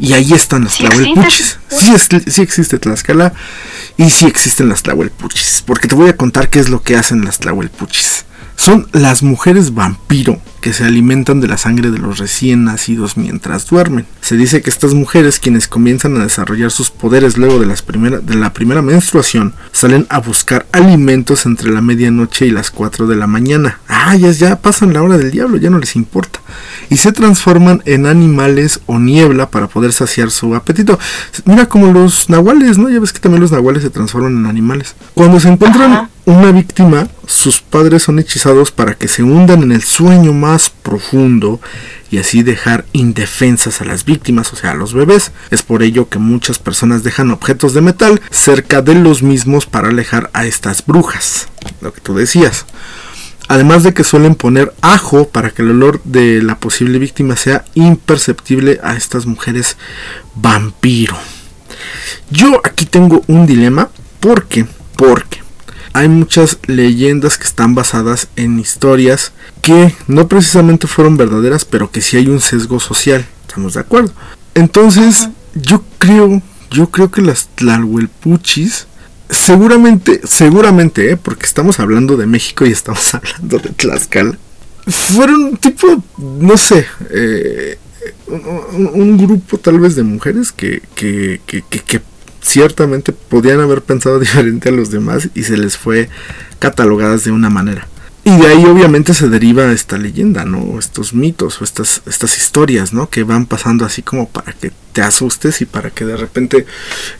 Y 0.00 0.14
ahí 0.14 0.32
están 0.32 0.64
las 0.64 0.78
Tlahuelpuchis. 0.78 1.58
Sí, 1.68 1.92
sí 2.26 2.40
existe 2.42 2.78
Tlaxcala 2.78 3.34
y 3.98 4.08
sí 4.08 4.26
existen 4.26 4.70
las 4.70 4.82
Tlahuelpuchis. 4.82 5.62
Porque 5.66 5.88
te 5.88 5.94
voy 5.94 6.08
a 6.08 6.16
contar 6.16 6.48
qué 6.48 6.58
es 6.58 6.70
lo 6.70 6.82
que 6.82 6.96
hacen 6.96 7.24
las 7.24 7.38
Tlahuelpuchis. 7.38 8.24
Son 8.60 8.86
las 8.92 9.22
mujeres 9.22 9.72
vampiro 9.72 10.38
que 10.60 10.74
se 10.74 10.84
alimentan 10.84 11.40
de 11.40 11.48
la 11.48 11.56
sangre 11.56 11.90
de 11.90 11.96
los 11.96 12.18
recién 12.18 12.64
nacidos 12.64 13.16
mientras 13.16 13.66
duermen. 13.66 14.04
Se 14.20 14.36
dice 14.36 14.60
que 14.60 14.68
estas 14.68 14.92
mujeres, 14.92 15.40
quienes 15.40 15.66
comienzan 15.66 16.14
a 16.18 16.24
desarrollar 16.24 16.70
sus 16.70 16.90
poderes 16.90 17.38
luego 17.38 17.58
de, 17.58 17.64
las 17.64 17.82
de 17.86 18.34
la 18.34 18.52
primera 18.52 18.82
menstruación, 18.82 19.54
salen 19.72 20.06
a 20.10 20.18
buscar 20.18 20.66
alimentos 20.72 21.46
entre 21.46 21.70
la 21.70 21.80
medianoche 21.80 22.48
y 22.48 22.50
las 22.50 22.70
4 22.70 23.06
de 23.06 23.16
la 23.16 23.26
mañana. 23.26 23.80
Ah, 23.88 24.14
ya, 24.14 24.30
ya 24.30 24.60
pasan 24.60 24.92
la 24.92 25.02
hora 25.02 25.16
del 25.16 25.30
diablo, 25.30 25.56
ya 25.56 25.70
no 25.70 25.78
les 25.78 25.96
importa. 25.96 26.40
Y 26.90 26.98
se 26.98 27.12
transforman 27.12 27.82
en 27.86 28.04
animales 28.04 28.80
o 28.84 28.98
niebla 28.98 29.48
para 29.48 29.68
poder 29.68 29.94
saciar 29.94 30.30
su 30.30 30.54
apetito. 30.54 30.98
Mira 31.46 31.64
como 31.64 31.94
los 31.94 32.28
nahuales, 32.28 32.76
¿no? 32.76 32.90
Ya 32.90 33.00
ves 33.00 33.14
que 33.14 33.20
también 33.20 33.40
los 33.40 33.52
nahuales 33.52 33.82
se 33.82 33.88
transforman 33.88 34.36
en 34.36 34.44
animales. 34.44 34.96
Cuando 35.14 35.40
se 35.40 35.48
encuentran 35.48 36.10
una 36.30 36.52
víctima, 36.52 37.08
sus 37.26 37.60
padres 37.60 38.04
son 38.04 38.18
hechizados 38.18 38.70
para 38.70 38.94
que 38.94 39.08
se 39.08 39.22
hundan 39.22 39.62
en 39.62 39.72
el 39.72 39.82
sueño 39.82 40.32
más 40.32 40.70
profundo 40.70 41.60
y 42.10 42.18
así 42.18 42.42
dejar 42.42 42.84
indefensas 42.92 43.80
a 43.80 43.84
las 43.84 44.04
víctimas, 44.04 44.52
o 44.52 44.56
sea, 44.56 44.72
a 44.72 44.74
los 44.74 44.94
bebés. 44.94 45.32
Es 45.50 45.62
por 45.62 45.82
ello 45.82 46.08
que 46.08 46.18
muchas 46.18 46.58
personas 46.58 47.02
dejan 47.02 47.30
objetos 47.30 47.74
de 47.74 47.80
metal 47.80 48.20
cerca 48.30 48.82
de 48.82 48.94
los 48.94 49.22
mismos 49.22 49.66
para 49.66 49.88
alejar 49.88 50.30
a 50.32 50.46
estas 50.46 50.86
brujas, 50.86 51.48
lo 51.80 51.92
que 51.92 52.00
tú 52.00 52.14
decías. 52.14 52.66
Además 53.48 53.82
de 53.82 53.92
que 53.92 54.04
suelen 54.04 54.36
poner 54.36 54.72
ajo 54.80 55.28
para 55.28 55.50
que 55.50 55.62
el 55.62 55.70
olor 55.70 56.00
de 56.04 56.42
la 56.42 56.58
posible 56.58 56.98
víctima 56.98 57.36
sea 57.36 57.64
imperceptible 57.74 58.78
a 58.84 58.96
estas 58.96 59.26
mujeres 59.26 59.76
vampiro. 60.36 61.16
Yo 62.30 62.60
aquí 62.64 62.86
tengo 62.86 63.22
un 63.26 63.46
dilema 63.46 63.90
porque, 64.20 64.66
porque 64.96 65.40
hay 65.92 66.08
muchas 66.08 66.58
leyendas 66.66 67.38
que 67.38 67.44
están 67.44 67.74
basadas 67.74 68.28
en 68.36 68.58
historias 68.58 69.32
que 69.62 69.94
no 70.06 70.28
precisamente 70.28 70.86
fueron 70.86 71.16
verdaderas, 71.16 71.64
pero 71.64 71.90
que 71.90 72.00
sí 72.00 72.16
hay 72.16 72.28
un 72.28 72.40
sesgo 72.40 72.80
social. 72.80 73.26
¿Estamos 73.46 73.74
de 73.74 73.80
acuerdo? 73.80 74.12
Entonces, 74.54 75.28
yo 75.54 75.82
creo, 75.98 76.42
yo 76.70 76.90
creo 76.90 77.10
que 77.10 77.22
las 77.22 77.48
Tlalhuelpuchis, 77.56 78.86
seguramente, 79.28 80.20
seguramente, 80.24 81.10
¿eh? 81.10 81.16
porque 81.16 81.46
estamos 81.46 81.80
hablando 81.80 82.16
de 82.16 82.26
México 82.26 82.64
y 82.64 82.70
estamos 82.70 83.14
hablando 83.14 83.58
de 83.58 83.70
Tlaxcala, 83.70 84.38
fueron 84.86 85.56
tipo, 85.56 86.02
no 86.16 86.56
sé, 86.56 86.86
eh, 87.10 87.78
un, 88.26 89.18
grupo 89.18 89.58
tal 89.58 89.78
vez 89.80 89.94
de 89.94 90.02
mujeres 90.02 90.52
que, 90.52 90.82
que, 90.94 91.40
que, 91.46 91.62
que 91.62 92.00
ciertamente 92.40 93.12
podían 93.12 93.60
haber 93.60 93.82
pensado 93.82 94.18
diferente 94.20 94.68
a 94.68 94.72
los 94.72 94.90
demás 94.90 95.28
y 95.34 95.44
se 95.44 95.56
les 95.56 95.76
fue 95.76 96.08
catalogadas 96.58 97.24
de 97.24 97.32
una 97.32 97.50
manera. 97.50 97.86
Y 98.22 98.36
de 98.36 98.48
ahí 98.48 98.66
obviamente 98.66 99.14
se 99.14 99.30
deriva 99.30 99.72
esta 99.72 99.96
leyenda, 99.96 100.44
¿no? 100.44 100.78
Estos 100.78 101.14
mitos 101.14 101.60
o 101.60 101.64
estas, 101.64 102.02
estas 102.06 102.36
historias, 102.36 102.92
¿no? 102.92 103.08
Que 103.08 103.24
van 103.24 103.46
pasando 103.46 103.86
así 103.86 104.02
como 104.02 104.28
para 104.28 104.52
que 104.52 104.72
te 104.92 105.00
asustes 105.00 105.62
y 105.62 105.64
para 105.64 105.90
que 105.90 106.04
de 106.04 106.18
repente 106.18 106.66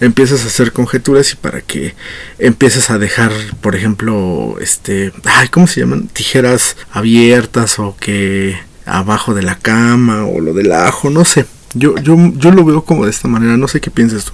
empieces 0.01 0.45
a 0.45 0.49
hacer 0.49 0.73
conjeturas 0.73 1.33
y 1.33 1.37
para 1.37 1.63
que 1.63 1.95
empieces 2.39 2.91
a 2.91 2.99
dejar, 2.99 3.33
por 3.63 3.77
ejemplo, 3.77 4.57
este, 4.61 5.13
ay, 5.25 5.49
¿cómo 5.49 5.67
se 5.67 5.81
llaman? 5.81 6.09
Tijeras 6.09 6.77
abiertas 6.93 7.79
o 7.79 7.97
que 7.99 8.59
abajo 8.85 9.33
de 9.33 9.43
la 9.43 9.57
cama 9.57 10.27
o 10.27 10.41
lo 10.41 10.53
del 10.53 10.71
ajo, 10.73 11.09
no 11.09 11.25
sé. 11.25 11.47
Yo, 11.73 11.97
yo, 11.97 12.17
yo 12.37 12.51
lo 12.51 12.65
veo 12.65 12.85
como 12.85 13.07
de 13.07 13.11
esta 13.11 13.27
manera, 13.27 13.57
no 13.57 13.69
sé 13.69 13.81
qué 13.81 13.91
piensas 13.91 14.27
tú. 14.27 14.33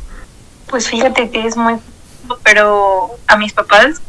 Pues 0.68 0.88
fíjate 0.88 1.30
que 1.30 1.46
es 1.46 1.56
muy... 1.56 1.76
Pero 2.42 3.10
a 3.28 3.36
mis 3.36 3.52
papás, 3.52 4.00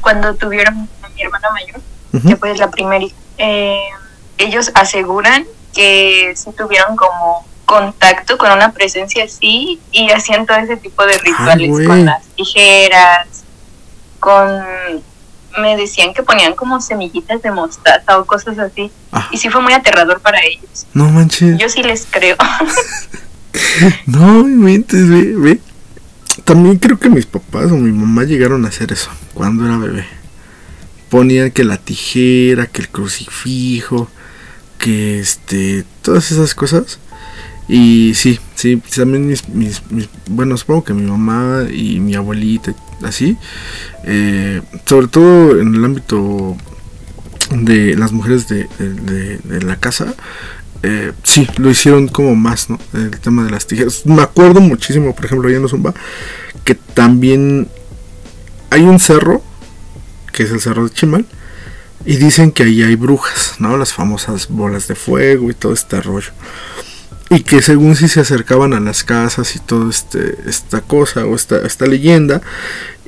cuando 0.00 0.34
tuvieron 0.34 0.88
a 1.02 1.08
mi 1.08 1.22
hermana 1.22 1.48
mayor, 1.50 1.80
que 2.26 2.36
fue 2.36 2.56
la 2.56 2.70
primera 2.70 3.06
eh, 3.38 3.78
ellos 4.38 4.70
aseguran 4.74 5.46
que 5.74 6.32
sí 6.34 6.50
tuvieron 6.56 6.96
como 6.96 7.46
contacto 7.64 8.38
con 8.38 8.50
una 8.50 8.72
presencia 8.72 9.24
así 9.24 9.78
y 9.92 10.10
hacían 10.10 10.46
todo 10.46 10.56
ese 10.56 10.76
tipo 10.76 11.04
de 11.04 11.18
rituales 11.18 11.86
con 11.86 12.04
las 12.04 12.24
tijeras, 12.28 13.28
con 14.18 14.62
me 15.60 15.76
decían 15.76 16.14
que 16.14 16.22
ponían 16.22 16.54
como 16.54 16.80
semillitas 16.80 17.42
de 17.42 17.50
mostaza 17.50 18.18
o 18.18 18.24
cosas 18.24 18.58
así. 18.58 18.90
Ah. 19.12 19.28
Y 19.32 19.38
sí 19.38 19.50
fue 19.50 19.60
muy 19.60 19.72
aterrador 19.72 20.20
para 20.20 20.40
ellos. 20.44 20.86
No 20.94 21.08
manches. 21.08 21.58
Yo 21.58 21.68
sí 21.68 21.82
les 21.82 22.06
creo. 22.08 22.36
no, 24.06 24.44
mentes, 24.44 25.08
ve, 25.08 25.34
ve. 25.36 25.60
También 26.44 26.78
creo 26.78 26.98
que 26.98 27.10
mis 27.10 27.26
papás 27.26 27.70
o 27.70 27.76
mi 27.76 27.92
mamá 27.92 28.24
llegaron 28.24 28.64
a 28.64 28.68
hacer 28.68 28.92
eso 28.92 29.10
cuando 29.34 29.64
era 29.66 29.78
bebé. 29.78 30.04
Ponían 31.10 31.50
que 31.50 31.64
la 31.64 31.78
tijera, 31.78 32.66
que 32.66 32.82
el 32.82 32.88
crucifijo, 32.88 34.08
que 34.78 35.20
este, 35.20 35.84
todas 36.02 36.30
esas 36.30 36.54
cosas. 36.54 36.98
Y 37.68 38.12
sí, 38.14 38.38
sí, 38.54 38.80
también 38.96 39.26
mis, 39.26 39.48
mis, 39.50 39.82
bueno, 40.28 40.56
supongo 40.56 40.84
que 40.84 40.94
mi 40.94 41.02
mamá 41.02 41.66
y 41.70 42.00
mi 42.00 42.14
abuelita, 42.14 42.74
así, 43.02 43.36
eh, 44.04 44.62
sobre 44.86 45.08
todo 45.08 45.60
en 45.60 45.74
el 45.74 45.84
ámbito 45.84 46.56
de 47.50 47.94
las 47.94 48.12
mujeres 48.12 48.48
de, 48.48 48.68
de 48.78 49.62
la 49.62 49.76
casa, 49.76 50.14
eh, 50.82 51.12
sí, 51.24 51.46
lo 51.56 51.70
hicieron 51.70 52.08
como 52.08 52.34
más, 52.34 52.70
¿no? 52.70 52.78
El 52.94 53.18
tema 53.20 53.44
de 53.44 53.50
las 53.50 53.66
tijeras. 53.66 54.06
Me 54.06 54.22
acuerdo 54.22 54.60
muchísimo, 54.60 55.14
por 55.14 55.24
ejemplo, 55.24 55.48
allá 55.48 55.58
en 55.58 55.68
Zumba, 55.68 55.94
que 56.64 56.74
también 56.74 57.68
hay 58.70 58.82
un 58.82 58.98
cerro, 58.98 59.42
que 60.32 60.44
es 60.44 60.50
el 60.50 60.60
cerro 60.60 60.84
de 60.84 60.94
Chimal, 60.94 61.26
y 62.04 62.16
dicen 62.16 62.52
que 62.52 62.62
ahí 62.62 62.82
hay 62.82 62.94
brujas, 62.94 63.56
¿no? 63.58 63.76
Las 63.76 63.92
famosas 63.92 64.48
bolas 64.48 64.86
de 64.88 64.94
fuego 64.94 65.50
y 65.50 65.54
todo 65.54 65.72
este 65.72 66.00
rollo. 66.00 66.30
Y 67.30 67.40
que 67.40 67.60
según 67.60 67.94
si 67.96 68.08
se 68.08 68.20
acercaban 68.20 68.72
a 68.72 68.80
las 68.80 69.04
casas 69.04 69.54
y 69.56 69.58
todo 69.58 69.90
este, 69.90 70.38
esta 70.46 70.80
cosa 70.80 71.26
o 71.26 71.34
esta, 71.34 71.58
esta 71.66 71.86
leyenda, 71.86 72.40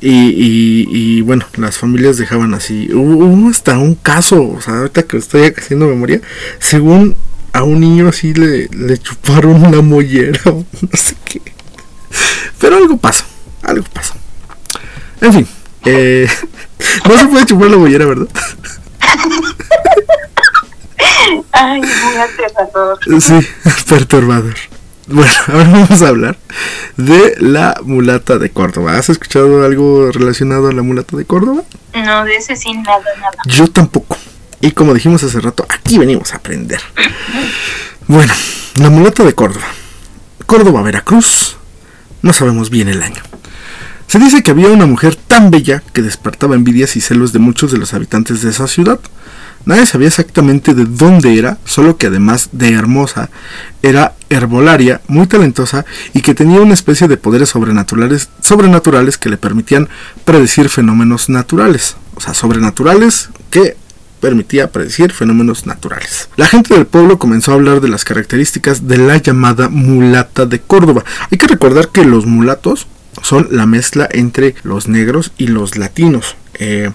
y, 0.02 0.86
y, 0.88 1.20
bueno, 1.20 1.44
las 1.58 1.76
familias 1.76 2.16
dejaban 2.16 2.54
así. 2.54 2.88
Hubo 2.92 3.50
hasta 3.50 3.78
un 3.78 3.94
caso, 3.94 4.42
o 4.48 4.60
sea, 4.60 4.78
ahorita 4.78 5.02
que 5.02 5.18
estoy 5.18 5.52
haciendo 5.56 5.86
memoria, 5.86 6.22
según 6.58 7.16
a 7.52 7.62
un 7.62 7.80
niño 7.80 8.08
así 8.08 8.34
le, 8.34 8.68
le 8.68 8.98
chuparon 8.98 9.64
una 9.64 9.80
mollera 9.80 10.40
o 10.46 10.64
no 10.80 10.98
sé 10.98 11.16
qué. 11.24 11.40
Pero 12.58 12.76
algo 12.76 12.96
pasa, 12.96 13.24
algo 13.62 13.84
pasa. 13.92 14.14
En 15.20 15.32
fin, 15.32 15.48
eh, 15.84 16.28
no 17.08 17.18
se 17.18 17.26
puede 17.26 17.46
chupar 17.46 17.70
la 17.70 17.76
mollera, 17.76 18.06
¿verdad? 18.06 18.28
Ay, 21.52 21.80
muy 21.80 22.16
aterrador. 22.16 22.98
Sí, 23.20 23.84
perturbador. 23.88 24.54
Bueno, 25.06 25.32
ahora 25.48 25.70
vamos 25.70 26.02
a 26.02 26.08
hablar 26.08 26.38
de 26.96 27.34
la 27.40 27.80
mulata 27.82 28.38
de 28.38 28.50
Córdoba. 28.50 28.96
¿Has 28.96 29.08
escuchado 29.08 29.64
algo 29.64 30.12
relacionado 30.12 30.68
a 30.68 30.72
la 30.72 30.82
mulata 30.82 31.16
de 31.16 31.24
Córdoba? 31.24 31.64
No, 31.94 32.24
de 32.24 32.36
ese 32.36 32.54
sí, 32.54 32.72
nada, 32.74 33.02
nada. 33.18 33.36
Yo 33.46 33.66
tampoco. 33.66 34.16
Y 34.60 34.72
como 34.72 34.94
dijimos 34.94 35.22
hace 35.22 35.40
rato, 35.40 35.66
aquí 35.68 35.98
venimos 35.98 36.32
a 36.32 36.36
aprender. 36.36 36.80
Bueno, 38.06 38.32
la 38.76 38.90
mulata 38.90 39.24
de 39.24 39.34
Córdoba. 39.34 39.66
Córdoba, 40.46 40.82
Veracruz. 40.82 41.56
No 42.22 42.32
sabemos 42.32 42.68
bien 42.68 42.88
el 42.88 43.02
año. 43.02 43.22
Se 44.06 44.18
dice 44.18 44.42
que 44.42 44.50
había 44.50 44.68
una 44.68 44.86
mujer 44.86 45.14
tan 45.14 45.50
bella 45.50 45.82
que 45.92 46.02
despertaba 46.02 46.56
envidias 46.56 46.96
y 46.96 47.00
celos 47.00 47.32
de 47.32 47.38
muchos 47.38 47.70
de 47.70 47.78
los 47.78 47.94
habitantes 47.94 48.42
de 48.42 48.50
esa 48.50 48.66
ciudad. 48.66 48.98
Nadie 49.64 49.86
sabía 49.86 50.08
exactamente 50.08 50.74
de 50.74 50.84
dónde 50.84 51.38
era, 51.38 51.58
solo 51.64 51.96
que 51.96 52.08
además 52.08 52.48
de 52.52 52.72
hermosa, 52.72 53.30
era 53.82 54.14
herbolaria, 54.28 55.00
muy 55.06 55.26
talentosa 55.26 55.84
y 56.12 56.22
que 56.22 56.34
tenía 56.34 56.60
una 56.60 56.74
especie 56.74 57.08
de 57.08 57.18
poderes 57.18 57.50
sobrenaturales, 57.50 58.30
sobrenaturales 58.40 59.16
que 59.16 59.28
le 59.28 59.36
permitían 59.36 59.88
predecir 60.24 60.70
fenómenos 60.70 61.28
naturales. 61.28 61.96
O 62.16 62.20
sea, 62.20 62.34
sobrenaturales 62.34 63.28
que 63.50 63.76
permitía 64.20 64.70
predecir 64.70 65.12
fenómenos 65.12 65.66
naturales. 65.66 66.28
La 66.36 66.46
gente 66.46 66.74
del 66.74 66.86
pueblo 66.86 67.18
comenzó 67.18 67.52
a 67.52 67.54
hablar 67.54 67.80
de 67.80 67.88
las 67.88 68.04
características 68.04 68.86
de 68.86 68.98
la 68.98 69.16
llamada 69.16 69.68
mulata 69.68 70.46
de 70.46 70.60
Córdoba. 70.60 71.04
Hay 71.30 71.38
que 71.38 71.46
recordar 71.46 71.88
que 71.88 72.04
los 72.04 72.26
mulatos 72.26 72.86
son 73.22 73.48
la 73.50 73.66
mezcla 73.66 74.08
entre 74.10 74.54
los 74.62 74.88
negros 74.88 75.32
y 75.38 75.48
los 75.48 75.76
latinos. 75.76 76.36
Eh, 76.54 76.90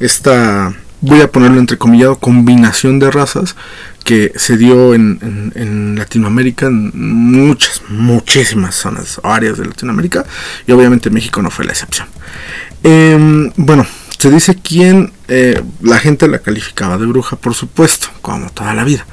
esta, 0.00 0.74
voy 1.00 1.20
a 1.20 1.30
ponerlo 1.30 1.58
entrecomillado, 1.58 2.16
combinación 2.16 2.98
de 2.98 3.10
razas 3.10 3.56
que 4.04 4.32
se 4.36 4.56
dio 4.56 4.94
en, 4.94 5.94
Latinoamérica, 5.96 6.66
en 6.66 6.90
muchas, 6.94 7.82
muchísimas 7.88 8.74
zonas 8.74 9.20
áreas 9.24 9.56
de 9.56 9.64
Latinoamérica, 9.64 10.26
y 10.66 10.72
obviamente 10.72 11.08
México 11.08 11.40
no 11.40 11.50
fue 11.50 11.64
la 11.64 11.72
excepción. 11.72 12.06
Em, 12.82 13.50
bueno, 13.56 13.86
se 14.24 14.30
dice 14.30 14.54
quién 14.54 15.12
eh, 15.28 15.62
la 15.82 15.98
gente 15.98 16.28
la 16.28 16.38
calificaba 16.38 16.96
de 16.96 17.04
bruja, 17.04 17.36
por 17.36 17.52
supuesto, 17.52 18.08
como 18.22 18.48
toda 18.48 18.72
la 18.72 18.82
vida. 18.82 19.04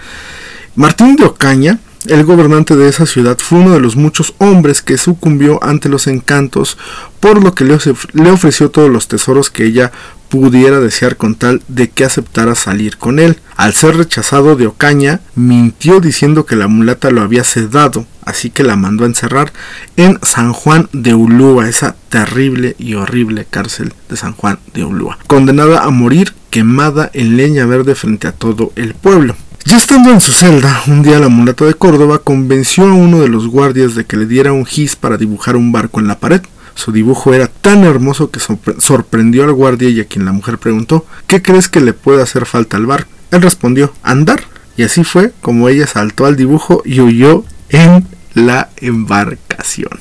Martín 0.76 1.18
de 1.18 1.26
Ocaña 1.26 1.80
el 2.08 2.24
gobernante 2.24 2.78
de 2.78 2.88
esa 2.88 3.06
ciudad 3.06 3.38
fue 3.38 3.60
uno 3.60 3.74
de 3.74 3.82
los 3.82 3.98
muchos 3.98 4.34
hombres 4.38 4.82
que 4.82 4.98
sucumbió 4.98 5.62
ante 5.66 5.90
los 5.90 6.08
encantos, 6.08 6.78
por 7.20 7.44
lo 7.44 7.54
que 7.54 7.66
le, 7.66 7.78
le 8.14 8.32
ofreció 8.32 8.72
todos 8.72 8.90
los 8.90 9.10
tesoros 9.10 9.50
que 9.50 9.66
ella 9.66 9.92
pudiera 10.30 10.80
desear 10.80 11.18
con 11.18 11.36
tal 11.36 11.62
de 11.68 11.90
que 11.90 12.06
aceptara 12.06 12.56
salir 12.56 12.96
con 12.96 13.20
él. 13.20 13.38
Al 13.58 13.74
ser 13.74 13.98
rechazado 13.98 14.56
de 14.56 14.68
Ocaña, 14.68 15.20
mintió 15.36 16.00
diciendo 16.00 16.46
que 16.46 16.56
la 16.56 16.70
mulata 16.70 17.12
lo 17.12 17.20
había 17.20 17.44
sedado, 17.44 18.06
así 18.26 18.50
que 18.50 18.64
la 18.64 18.76
mandó 18.76 19.04
a 19.04 19.08
encerrar 19.08 19.52
en 19.98 20.20
San 20.22 20.54
Juan 20.54 20.90
de 20.94 21.14
Ulúa, 21.14 21.70
esa 21.70 21.96
terrible 22.10 22.76
y 22.78 22.96
horrible 22.96 23.46
cárcel 23.50 23.94
de 24.10 24.18
San 24.18 24.34
Juan 24.34 24.60
de 24.74 24.84
Ulúa, 24.84 25.18
condenada 25.28 25.84
a 25.84 25.90
morir 25.90 26.34
quemada 26.50 27.10
en 27.14 27.38
leña 27.38 27.66
verde 27.66 27.96
frente 27.96 28.28
a 28.28 28.34
todo 28.34 28.72
el 28.76 28.94
pueblo. 28.94 29.36
Ya 29.66 29.78
estando 29.78 30.10
en 30.10 30.22
su 30.22 30.34
celda, 30.34 30.82
un 30.88 31.04
día 31.04 31.20
la 31.20 31.30
mulata 31.30 31.66
de 31.66 31.76
Córdoba 31.76 32.20
convenció 32.20 32.88
a 32.88 32.94
uno 32.94 33.20
de 33.20 33.30
los 33.30 33.48
guardias 33.48 33.94
de 33.94 34.06
que 34.06 34.18
le 34.18 34.26
diera 34.26 34.54
un 34.54 34.66
gis 34.66 34.96
para 34.96 35.18
dibujar 35.18 35.56
un 35.56 35.72
barco 35.72 36.00
en 36.00 36.08
la 36.08 36.20
pared. 36.20 36.42
Su 36.74 36.92
dibujo 36.92 37.34
era 37.34 37.48
tan 37.48 37.84
hermoso 37.84 38.32
que 38.32 38.40
sorprendió 38.40 39.44
al 39.44 39.54
guardia 39.54 39.90
y 39.90 40.00
a 40.00 40.06
quien 40.06 40.26
la 40.26 40.32
mujer 40.32 40.58
preguntó 40.58 41.06
¿Qué 41.28 41.42
crees 41.42 41.70
que 41.70 41.80
le 41.80 41.94
puede 41.94 42.24
hacer 42.24 42.46
falta 42.46 42.78
al 42.78 42.88
barco? 42.88 43.12
Él 43.30 43.42
respondió 43.42 43.94
andar. 44.04 44.42
Y 44.78 44.84
así 44.84 45.04
fue 45.04 45.32
como 45.42 45.70
ella 45.70 45.86
saltó 45.86 46.26
al 46.26 46.36
dibujo 46.36 46.82
y 46.84 47.00
huyó 47.02 47.46
en 47.72 48.08
la 48.34 48.70
embarcación. 48.78 50.00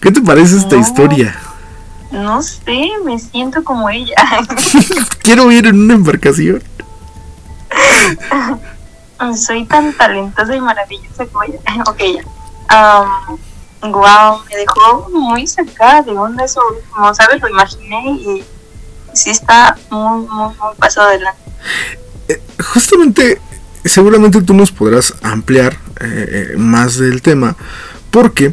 ¿Qué 0.00 0.10
te 0.12 0.20
parece 0.20 0.56
esta 0.56 0.76
historia? 0.76 1.38
No 2.10 2.42
sé, 2.42 2.90
me 3.04 3.18
siento 3.18 3.62
como 3.64 3.88
ella. 3.88 4.14
Quiero 5.22 5.50
ir 5.50 5.66
en 5.66 5.80
una 5.80 5.94
embarcación. 5.94 6.62
Soy 9.36 9.64
tan 9.66 9.92
talentosa 9.94 10.56
y 10.56 10.60
maravillosa 10.60 11.26
como 11.26 11.44
ella. 11.44 11.58
ok, 11.86 11.98
ya. 11.98 12.24
Um, 13.30 13.38
Wow, 13.82 14.42
me 14.50 14.56
dejó 14.56 15.08
muy 15.10 15.46
sacada 15.46 16.02
de 16.02 16.12
onda 16.12 16.44
eso 16.44 16.60
como 16.90 17.14
sabes, 17.14 17.40
lo 17.40 17.48
imaginé 17.48 18.10
y 18.10 18.44
sí 19.14 19.30
está 19.30 19.76
muy, 19.90 20.26
muy, 20.26 20.48
muy 20.48 20.74
pasado 20.78 21.08
adelante. 21.08 21.40
Eh, 22.28 22.42
justamente, 22.74 23.40
seguramente 23.82 24.42
tú 24.42 24.52
nos 24.52 24.70
podrás 24.70 25.14
ampliar 25.22 25.78
eh, 26.00 26.54
más 26.56 26.96
del 26.98 27.22
tema, 27.22 27.56
porque 28.10 28.52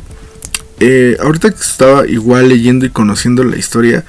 eh, 0.79 1.17
ahorita 1.19 1.49
que 1.49 1.61
estaba 1.61 2.07
igual 2.07 2.49
leyendo 2.49 2.85
y 2.85 2.89
conociendo 2.89 3.43
la 3.43 3.57
historia, 3.57 4.05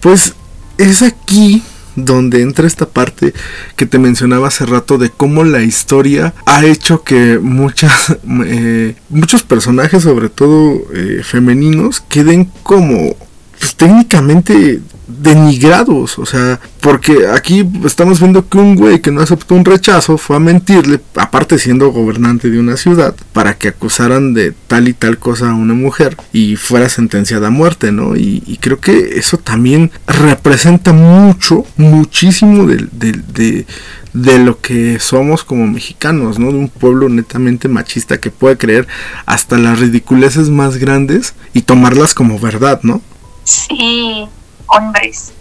pues 0.00 0.34
es 0.76 1.02
aquí 1.02 1.62
donde 2.04 2.42
entra 2.42 2.66
esta 2.66 2.88
parte 2.88 3.34
que 3.76 3.86
te 3.86 3.98
mencionaba 3.98 4.48
hace 4.48 4.66
rato 4.66 4.98
de 4.98 5.10
cómo 5.10 5.44
la 5.44 5.62
historia 5.62 6.34
ha 6.46 6.64
hecho 6.64 7.02
que 7.02 7.38
muchas 7.40 8.16
eh, 8.44 8.94
muchos 9.08 9.42
personajes 9.42 10.02
sobre 10.02 10.28
todo 10.28 10.80
eh, 10.94 11.22
femeninos 11.24 12.00
queden 12.00 12.46
como 12.62 13.16
pues, 13.58 13.74
técnicamente 13.76 14.80
denigrados, 15.08 16.18
o 16.18 16.26
sea, 16.26 16.60
porque 16.80 17.28
aquí 17.34 17.66
estamos 17.84 18.20
viendo 18.20 18.46
que 18.46 18.58
un 18.58 18.76
güey 18.76 19.00
que 19.00 19.10
no 19.10 19.22
aceptó 19.22 19.54
un 19.54 19.64
rechazo 19.64 20.18
fue 20.18 20.36
a 20.36 20.40
mentirle, 20.40 21.00
aparte 21.16 21.58
siendo 21.58 21.90
gobernante 21.90 22.50
de 22.50 22.60
una 22.60 22.76
ciudad, 22.76 23.14
para 23.32 23.54
que 23.54 23.68
acusaran 23.68 24.34
de 24.34 24.52
tal 24.66 24.86
y 24.86 24.92
tal 24.92 25.18
cosa 25.18 25.50
a 25.50 25.54
una 25.54 25.72
mujer 25.74 26.16
y 26.32 26.56
fuera 26.56 26.90
sentenciada 26.90 27.48
a 27.48 27.50
muerte, 27.50 27.90
¿no? 27.90 28.16
Y, 28.16 28.58
creo 28.60 28.80
que 28.80 29.18
eso 29.18 29.38
también 29.38 29.90
representa 30.06 30.92
mucho, 30.92 31.64
muchísimo 31.76 32.66
de, 32.66 32.88
de, 32.92 33.66
de 34.12 34.38
lo 34.38 34.60
que 34.60 34.98
somos 34.98 35.44
como 35.44 35.66
mexicanos, 35.66 36.38
¿no? 36.38 36.50
De 36.52 36.58
un 36.58 36.68
pueblo 36.68 37.08
netamente 37.08 37.68
machista 37.68 38.18
que 38.18 38.30
puede 38.30 38.58
creer 38.58 38.86
hasta 39.26 39.56
las 39.58 39.78
ridiculeces 39.78 40.50
más 40.50 40.76
grandes 40.76 41.34
y 41.54 41.62
tomarlas 41.62 42.14
como 42.14 42.38
verdad, 42.38 42.80
¿no? 42.82 43.00
Sí, 43.44 44.28
hombres. 44.68 45.32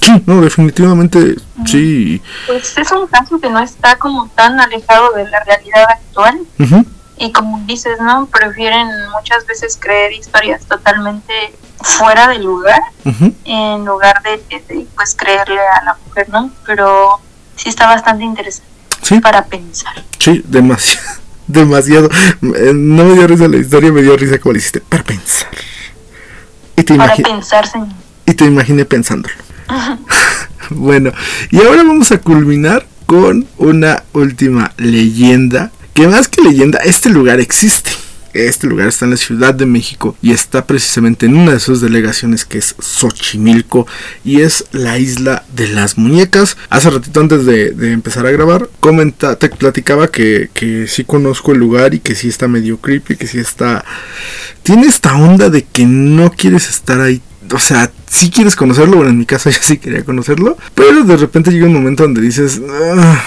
Sí, 0.00 0.22
no, 0.26 0.40
definitivamente 0.40 1.36
sí. 1.66 2.22
Pues 2.46 2.76
es 2.76 2.92
un 2.92 3.06
caso 3.06 3.40
que 3.40 3.50
no 3.50 3.60
está 3.60 3.96
como 3.96 4.28
tan 4.28 4.60
alejado 4.60 5.12
de 5.12 5.28
la 5.28 5.42
realidad 5.44 5.84
actual. 5.90 6.40
Y 7.18 7.32
como 7.32 7.60
dices, 7.66 7.98
¿no? 8.00 8.26
Prefieren 8.26 8.88
muchas 9.10 9.46
veces 9.46 9.78
creer 9.80 10.12
historias 10.12 10.66
totalmente 10.66 11.32
fuera 11.80 12.28
de 12.28 12.38
lugar 12.38 12.80
en 13.44 13.84
lugar 13.84 14.22
de, 14.22 14.86
pues 14.94 15.14
creerle 15.14 15.60
a 15.80 15.84
la 15.84 15.96
mujer, 16.06 16.28
¿no? 16.28 16.50
Pero 16.64 17.20
sí 17.56 17.68
está 17.68 17.86
bastante 17.86 18.24
interesante 18.24 18.66
para 19.22 19.44
pensar. 19.44 20.04
Sí, 20.18 20.42
demasiado. 20.46 21.06
demasiado. 21.46 22.08
Eh, 22.42 22.72
no 22.74 23.04
me 23.04 23.14
dio 23.14 23.26
risa 23.26 23.48
la 23.48 23.56
historia, 23.56 23.92
me 23.92 24.02
dio 24.02 24.16
risa 24.16 24.38
como 24.38 24.52
le 24.52 24.58
hiciste. 24.58 24.80
Para 24.80 25.04
pensar. 25.04 25.48
Y 26.76 26.82
te 26.82 26.96
para 26.96 27.16
pensar, 27.16 27.66
Y 28.26 28.34
te 28.34 28.44
imaginé 28.44 28.84
pensándolo. 28.84 29.34
bueno, 30.70 31.12
y 31.50 31.58
ahora 31.58 31.84
vamos 31.84 32.10
a 32.12 32.18
culminar 32.18 32.86
con 33.06 33.46
una 33.56 34.02
última 34.12 34.72
leyenda. 34.76 35.72
Que 35.94 36.06
más 36.06 36.28
que 36.28 36.42
leyenda, 36.42 36.78
este 36.80 37.08
lugar 37.08 37.40
existe. 37.40 37.92
Este 38.44 38.66
lugar 38.66 38.88
está 38.88 39.06
en 39.06 39.12
la 39.12 39.16
Ciudad 39.16 39.54
de 39.54 39.64
México 39.64 40.14
y 40.20 40.32
está 40.32 40.66
precisamente 40.66 41.24
en 41.24 41.36
una 41.36 41.52
de 41.52 41.60
sus 41.60 41.80
delegaciones 41.80 42.44
que 42.44 42.58
es 42.58 42.74
Xochimilco 42.78 43.86
y 44.26 44.42
es 44.42 44.66
la 44.72 44.98
isla 44.98 45.44
de 45.54 45.68
las 45.68 45.96
muñecas. 45.96 46.58
Hace 46.68 46.90
ratito 46.90 47.20
antes 47.20 47.46
de, 47.46 47.68
empezar 47.92 48.26
a 48.26 48.30
grabar, 48.30 48.68
comenta, 48.78 49.36
te 49.36 49.48
platicaba 49.48 50.08
que, 50.08 50.50
que 50.52 50.86
sí 50.86 51.04
conozco 51.04 51.52
el 51.52 51.58
lugar 51.58 51.94
y 51.94 52.00
que 52.00 52.14
sí 52.14 52.28
está 52.28 52.46
medio 52.46 52.76
creepy, 52.78 53.16
que 53.16 53.26
sí 53.26 53.38
está... 53.38 53.84
Tiene 54.62 54.86
esta 54.86 55.16
onda 55.16 55.48
de 55.48 55.64
que 55.64 55.86
no 55.86 56.30
quieres 56.30 56.68
estar 56.68 57.00
ahí 57.00 57.22
o 57.52 57.58
sea, 57.58 57.90
si 58.06 58.30
quieres 58.30 58.56
conocerlo, 58.56 58.96
bueno, 58.96 59.10
en 59.10 59.18
mi 59.18 59.26
caso 59.26 59.50
yo 59.50 59.58
sí 59.60 59.78
quería 59.78 60.04
conocerlo, 60.04 60.56
pero 60.74 61.04
de 61.04 61.16
repente 61.16 61.50
llega 61.50 61.66
un 61.66 61.74
momento 61.74 62.02
donde 62.02 62.20
dices, 62.20 62.60
ah, 62.70 63.22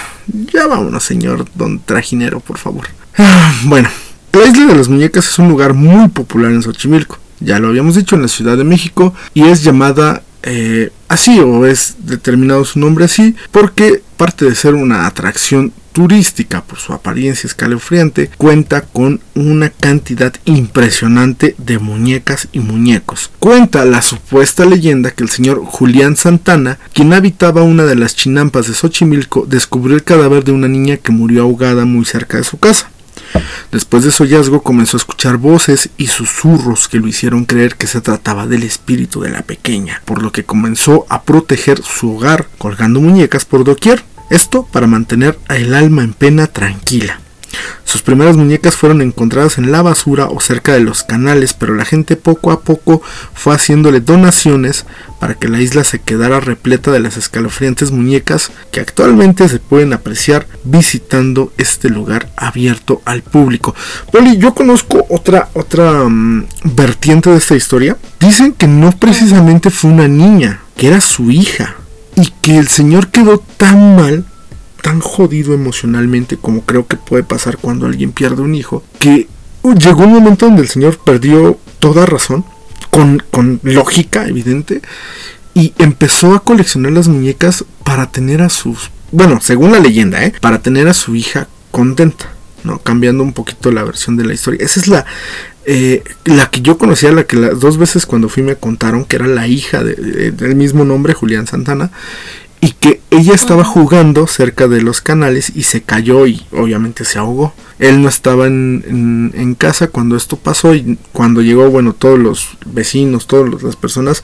ya 0.52 0.66
vámonos, 0.66 1.02
señor 1.04 1.46
don 1.54 1.80
trajinero, 1.80 2.40
por 2.40 2.58
favor. 2.58 2.86
Ah, 3.18 3.52
bueno, 3.64 3.88
la 4.32 4.46
isla 4.46 4.66
de 4.66 4.76
las 4.76 4.88
muñecas 4.88 5.26
es 5.26 5.38
un 5.38 5.48
lugar 5.48 5.74
muy 5.74 6.08
popular 6.08 6.52
en 6.52 6.62
Xochimilco, 6.62 7.18
ya 7.40 7.58
lo 7.58 7.68
habíamos 7.68 7.94
dicho 7.94 8.16
en 8.16 8.22
la 8.22 8.28
Ciudad 8.28 8.56
de 8.56 8.64
México, 8.64 9.14
y 9.34 9.44
es 9.44 9.62
llamada 9.62 10.22
eh, 10.42 10.90
así, 11.08 11.38
o 11.40 11.66
es 11.66 11.96
determinado 11.98 12.64
su 12.64 12.78
nombre 12.78 13.04
así, 13.04 13.34
porque 13.50 14.02
parte 14.16 14.44
de 14.44 14.54
ser 14.54 14.74
una 14.74 15.06
atracción 15.06 15.72
turística 15.92 16.62
por 16.62 16.78
su 16.78 16.92
apariencia 16.92 17.46
escalofriante, 17.46 18.30
cuenta 18.36 18.82
con 18.82 19.20
una 19.34 19.70
cantidad 19.70 20.32
impresionante 20.44 21.54
de 21.58 21.78
muñecas 21.78 22.48
y 22.52 22.60
muñecos. 22.60 23.30
Cuenta 23.38 23.84
la 23.84 24.02
supuesta 24.02 24.64
leyenda 24.64 25.10
que 25.10 25.24
el 25.24 25.30
señor 25.30 25.64
Julián 25.64 26.16
Santana, 26.16 26.78
quien 26.92 27.12
habitaba 27.12 27.62
una 27.62 27.84
de 27.84 27.96
las 27.96 28.16
chinampas 28.16 28.66
de 28.66 28.74
Xochimilco, 28.74 29.46
descubrió 29.46 29.96
el 29.96 30.04
cadáver 30.04 30.44
de 30.44 30.52
una 30.52 30.68
niña 30.68 30.96
que 30.96 31.12
murió 31.12 31.42
ahogada 31.42 31.84
muy 31.84 32.04
cerca 32.04 32.36
de 32.36 32.44
su 32.44 32.58
casa. 32.58 32.90
Después 33.70 34.04
de 34.04 34.10
su 34.10 34.24
hallazgo 34.24 34.62
comenzó 34.62 34.96
a 34.96 34.98
escuchar 34.98 35.36
voces 35.36 35.90
y 35.96 36.08
susurros 36.08 36.88
que 36.88 36.98
lo 36.98 37.06
hicieron 37.06 37.44
creer 37.44 37.76
que 37.76 37.86
se 37.86 38.00
trataba 38.00 38.46
del 38.46 38.64
espíritu 38.64 39.20
de 39.20 39.30
la 39.30 39.42
pequeña, 39.42 40.02
por 40.04 40.22
lo 40.22 40.32
que 40.32 40.44
comenzó 40.44 41.06
a 41.08 41.22
proteger 41.22 41.80
su 41.82 42.16
hogar 42.16 42.48
colgando 42.58 43.00
muñecas 43.00 43.44
por 43.44 43.64
doquier. 43.64 44.02
Esto 44.30 44.66
para 44.70 44.86
mantener 44.86 45.38
el 45.48 45.74
alma 45.74 46.02
en 46.02 46.14
pena 46.14 46.46
tranquila. 46.46 47.20
Sus 47.84 48.02
primeras 48.02 48.36
muñecas 48.36 48.76
fueron 48.76 49.02
encontradas 49.02 49.58
en 49.58 49.72
la 49.72 49.82
basura 49.82 50.26
o 50.26 50.40
cerca 50.40 50.72
de 50.72 50.80
los 50.80 51.02
canales, 51.02 51.54
pero 51.54 51.74
la 51.74 51.84
gente 51.84 52.14
poco 52.14 52.52
a 52.52 52.60
poco 52.60 53.02
fue 53.34 53.54
haciéndole 53.54 54.00
donaciones 54.00 54.86
para 55.18 55.34
que 55.34 55.48
la 55.48 55.60
isla 55.60 55.82
se 55.82 55.98
quedara 55.98 56.38
repleta 56.38 56.92
de 56.92 57.00
las 57.00 57.16
escalofriantes 57.16 57.90
muñecas 57.90 58.52
que 58.70 58.78
actualmente 58.78 59.48
se 59.48 59.58
pueden 59.58 59.92
apreciar 59.92 60.46
visitando 60.62 61.52
este 61.58 61.88
lugar 61.88 62.30
abierto 62.36 63.02
al 63.04 63.22
público. 63.22 63.74
Poli, 64.12 64.38
yo 64.38 64.54
conozco 64.54 65.04
otra 65.08 65.48
otra 65.54 66.08
mm, 66.08 66.46
vertiente 66.62 67.30
de 67.30 67.38
esta 67.38 67.56
historia. 67.56 67.96
Dicen 68.20 68.52
que 68.52 68.68
no 68.68 68.92
precisamente 68.92 69.70
fue 69.70 69.90
una 69.90 70.06
niña, 70.06 70.60
que 70.76 70.86
era 70.86 71.00
su 71.00 71.32
hija 71.32 71.79
y 72.20 72.32
que 72.42 72.58
el 72.58 72.68
señor 72.68 73.08
quedó 73.08 73.38
tan 73.56 73.96
mal 73.96 74.24
tan 74.82 75.00
jodido 75.00 75.54
emocionalmente 75.54 76.36
como 76.36 76.62
creo 76.62 76.86
que 76.86 76.96
puede 76.96 77.22
pasar 77.22 77.58
cuando 77.58 77.86
alguien 77.86 78.12
pierde 78.12 78.42
un 78.42 78.54
hijo, 78.54 78.82
que 78.98 79.28
llegó 79.78 80.04
un 80.04 80.12
momento 80.12 80.46
donde 80.46 80.62
el 80.62 80.68
señor 80.68 80.98
perdió 80.98 81.58
toda 81.78 82.06
razón, 82.06 82.44
con, 82.90 83.22
con 83.30 83.60
lógica 83.62 84.26
evidente, 84.26 84.80
y 85.54 85.74
empezó 85.78 86.34
a 86.34 86.42
coleccionar 86.42 86.92
las 86.92 87.08
muñecas 87.08 87.64
para 87.84 88.10
tener 88.10 88.42
a 88.42 88.48
sus, 88.48 88.90
bueno, 89.12 89.40
según 89.40 89.72
la 89.72 89.80
leyenda, 89.80 90.24
¿eh? 90.24 90.32
para 90.40 90.60
tener 90.60 90.88
a 90.88 90.94
su 90.94 91.14
hija 91.14 91.48
contenta. 91.70 92.34
¿no? 92.62 92.78
Cambiando 92.78 93.22
un 93.22 93.32
poquito 93.32 93.72
la 93.72 93.84
versión 93.84 94.18
de 94.18 94.24
la 94.26 94.34
historia. 94.34 94.62
Esa 94.62 94.80
es 94.80 94.86
la, 94.86 95.06
eh, 95.66 96.02
la 96.24 96.50
que 96.50 96.60
yo 96.60 96.78
conocía, 96.78 97.12
la 97.12 97.24
que 97.24 97.36
las 97.36 97.60
dos 97.60 97.76
veces 97.76 98.06
cuando 98.06 98.28
fui 98.28 98.42
me 98.42 98.56
contaron 98.56 99.04
que 99.04 99.16
era 99.16 99.26
la 99.26 99.46
hija 99.46 99.82
del 99.84 100.56
mismo 100.56 100.84
nombre, 100.84 101.14
Julián 101.14 101.46
Santana, 101.46 101.90
y 102.60 102.72
que 102.72 103.00
ella 103.10 103.34
estaba 103.34 103.64
jugando 103.64 104.26
cerca 104.26 104.68
de 104.68 104.82
los 104.82 105.00
canales 105.00 105.52
y 105.54 105.62
se 105.62 105.82
cayó 105.82 106.26
y 106.26 106.44
obviamente 106.52 107.04
se 107.04 107.18
ahogó. 107.18 107.54
Él 107.78 108.02
no 108.02 108.08
estaba 108.08 108.46
en, 108.46 109.32
en, 109.34 109.54
casa 109.54 109.88
cuando 109.88 110.14
esto 110.14 110.36
pasó 110.36 110.74
y 110.74 110.98
cuando 111.12 111.40
llegó, 111.40 111.70
bueno, 111.70 111.94
todos 111.94 112.18
los 112.18 112.48
vecinos, 112.66 113.26
todas 113.26 113.62
las 113.62 113.76
personas, 113.76 114.22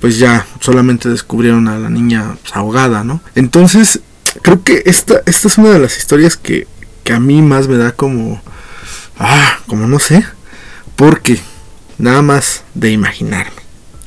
pues 0.00 0.18
ya 0.18 0.46
solamente 0.60 1.08
descubrieron 1.08 1.66
a 1.66 1.78
la 1.78 1.90
niña 1.90 2.36
pues, 2.40 2.54
ahogada, 2.54 3.02
¿no? 3.02 3.20
Entonces, 3.34 4.00
creo 4.42 4.62
que 4.62 4.82
esta, 4.86 5.22
esta 5.26 5.48
es 5.48 5.58
una 5.58 5.70
de 5.70 5.80
las 5.80 5.98
historias 5.98 6.36
que, 6.36 6.68
que 7.02 7.12
a 7.12 7.20
mí 7.20 7.42
más 7.42 7.66
me 7.66 7.76
da 7.76 7.92
como, 7.92 8.40
ah, 9.18 9.58
como 9.66 9.88
no 9.88 9.98
sé, 9.98 10.24
porque 11.02 11.40
nada 11.98 12.22
más 12.22 12.62
de 12.74 12.92
imaginarme. 12.92 13.60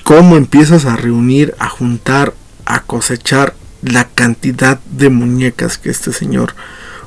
Cómo 0.05 0.37
empiezas 0.37 0.85
a 0.85 0.95
reunir, 0.95 1.53
a 1.59 1.67
juntar, 1.67 2.33
a 2.65 2.83
cosechar 2.83 3.53
la 3.81 4.07
cantidad 4.07 4.79
de 4.85 5.09
muñecas 5.09 5.77
que 5.77 5.89
este 5.89 6.13
señor 6.13 6.55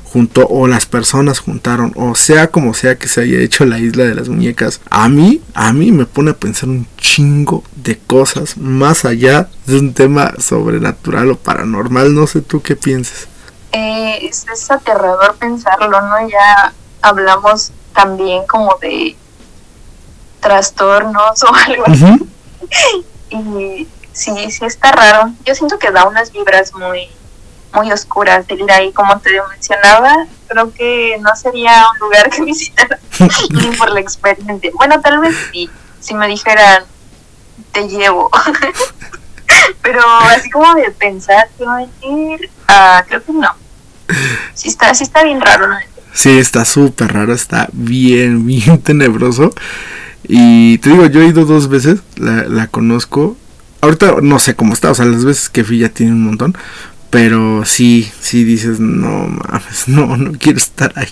juntó 0.03 0.45
o 0.47 0.67
las 0.67 0.85
personas 0.85 1.39
juntaron 1.39 1.91
o 1.95 2.13
sea 2.13 2.51
como 2.51 2.75
sea 2.75 2.99
que 2.99 3.07
se 3.07 3.21
haya 3.21 3.39
hecho 3.39 3.65
la 3.65 3.79
isla 3.79 4.03
de 4.03 4.13
las 4.13 4.29
muñecas 4.29 4.79
a 4.89 5.09
mí 5.09 5.41
a 5.53 5.73
mí 5.73 5.91
me 5.91 6.05
pone 6.05 6.31
a 6.31 6.37
pensar 6.37 6.69
un 6.69 6.87
chingo 6.97 7.63
de 7.75 7.97
cosas 7.97 8.57
más 8.57 9.05
allá 9.05 9.49
de 9.65 9.79
un 9.79 9.93
tema 9.93 10.33
sobrenatural 10.39 11.31
o 11.31 11.37
paranormal. 11.37 12.13
No 12.13 12.27
sé 12.27 12.41
tú 12.41 12.61
qué 12.61 12.75
piensas 12.75 13.27
eh, 13.71 14.19
es, 14.21 14.69
aterrador 14.69 15.35
pensarlo 15.37 15.99
no 15.99 16.29
ya 16.29 16.73
hablamos 17.01 17.71
también 17.93 18.45
como 18.45 18.77
de 18.79 19.15
trastornos 20.39 21.43
o 21.43 21.53
algo 21.53 21.83
así 21.87 22.29
y 23.29 23.87
sí, 24.11 24.51
sí 24.51 24.65
está 24.65 24.91
raro. 24.91 25.31
Yo 25.45 25.55
siento 25.55 25.79
que 25.79 25.91
da 25.91 26.05
unas 26.05 26.31
vibras 26.31 26.73
muy, 26.73 27.07
muy 27.73 27.91
oscuras 27.91 28.45
el 28.47 28.61
ir 28.61 28.71
ahí, 28.71 28.91
como 28.91 29.19
te 29.19 29.41
mencionaba. 29.49 30.25
Creo 30.47 30.73
que 30.73 31.17
no 31.21 31.35
sería 31.35 31.85
un 31.93 31.99
lugar 31.99 32.29
que 32.29 32.41
visitar 32.45 32.99
ni 33.49 33.67
por 33.77 33.91
la 33.91 33.99
experiencia. 33.99 34.71
Bueno, 34.73 34.99
tal 35.01 35.19
vez 35.19 35.35
sí, 35.51 35.69
si 35.99 36.13
me 36.13 36.27
dijeran, 36.27 36.83
te 37.71 37.87
llevo. 37.87 38.29
Pero 39.81 40.01
así 40.21 40.49
como 40.49 40.73
de 40.75 40.91
pensar 40.91 41.49
que 41.57 41.65
voy 41.65 41.83
a 41.83 42.05
ir, 42.05 42.49
uh, 42.69 43.07
creo 43.07 43.23
que 43.23 43.31
no. 43.31 43.49
Sí 44.53 44.69
está, 44.69 44.93
sí 44.93 45.03
está 45.03 45.23
bien 45.23 45.41
raro, 45.41 45.67
¿no? 45.67 45.77
Sí, 46.13 46.37
está 46.37 46.65
súper 46.65 47.13
raro, 47.13 47.33
está 47.33 47.69
bien, 47.71 48.45
bien 48.45 48.81
tenebroso. 48.81 49.51
Y 50.31 50.77
te 50.77 50.91
digo, 50.91 51.07
yo 51.07 51.21
he 51.21 51.27
ido 51.27 51.43
dos 51.43 51.67
veces, 51.69 52.01
la, 52.15 52.43
la 52.43 52.67
conozco. 52.67 53.35
Ahorita 53.81 54.17
no 54.21 54.37
sé 54.37 54.55
cómo 54.55 54.73
está, 54.73 54.91
o 54.91 54.95
sea, 54.95 55.05
las 55.05 55.25
veces 55.25 55.49
que 55.49 55.63
fui 55.63 55.79
ya 55.79 55.89
tiene 55.89 56.11
un 56.11 56.23
montón. 56.23 56.55
Pero 57.09 57.65
sí, 57.65 58.07
sí 58.21 58.43
dices, 58.43 58.79
no 58.79 59.27
mames, 59.27 59.87
no, 59.87 60.15
no 60.15 60.31
quiero 60.33 60.59
estar 60.59 60.93
ahí. 60.95 61.09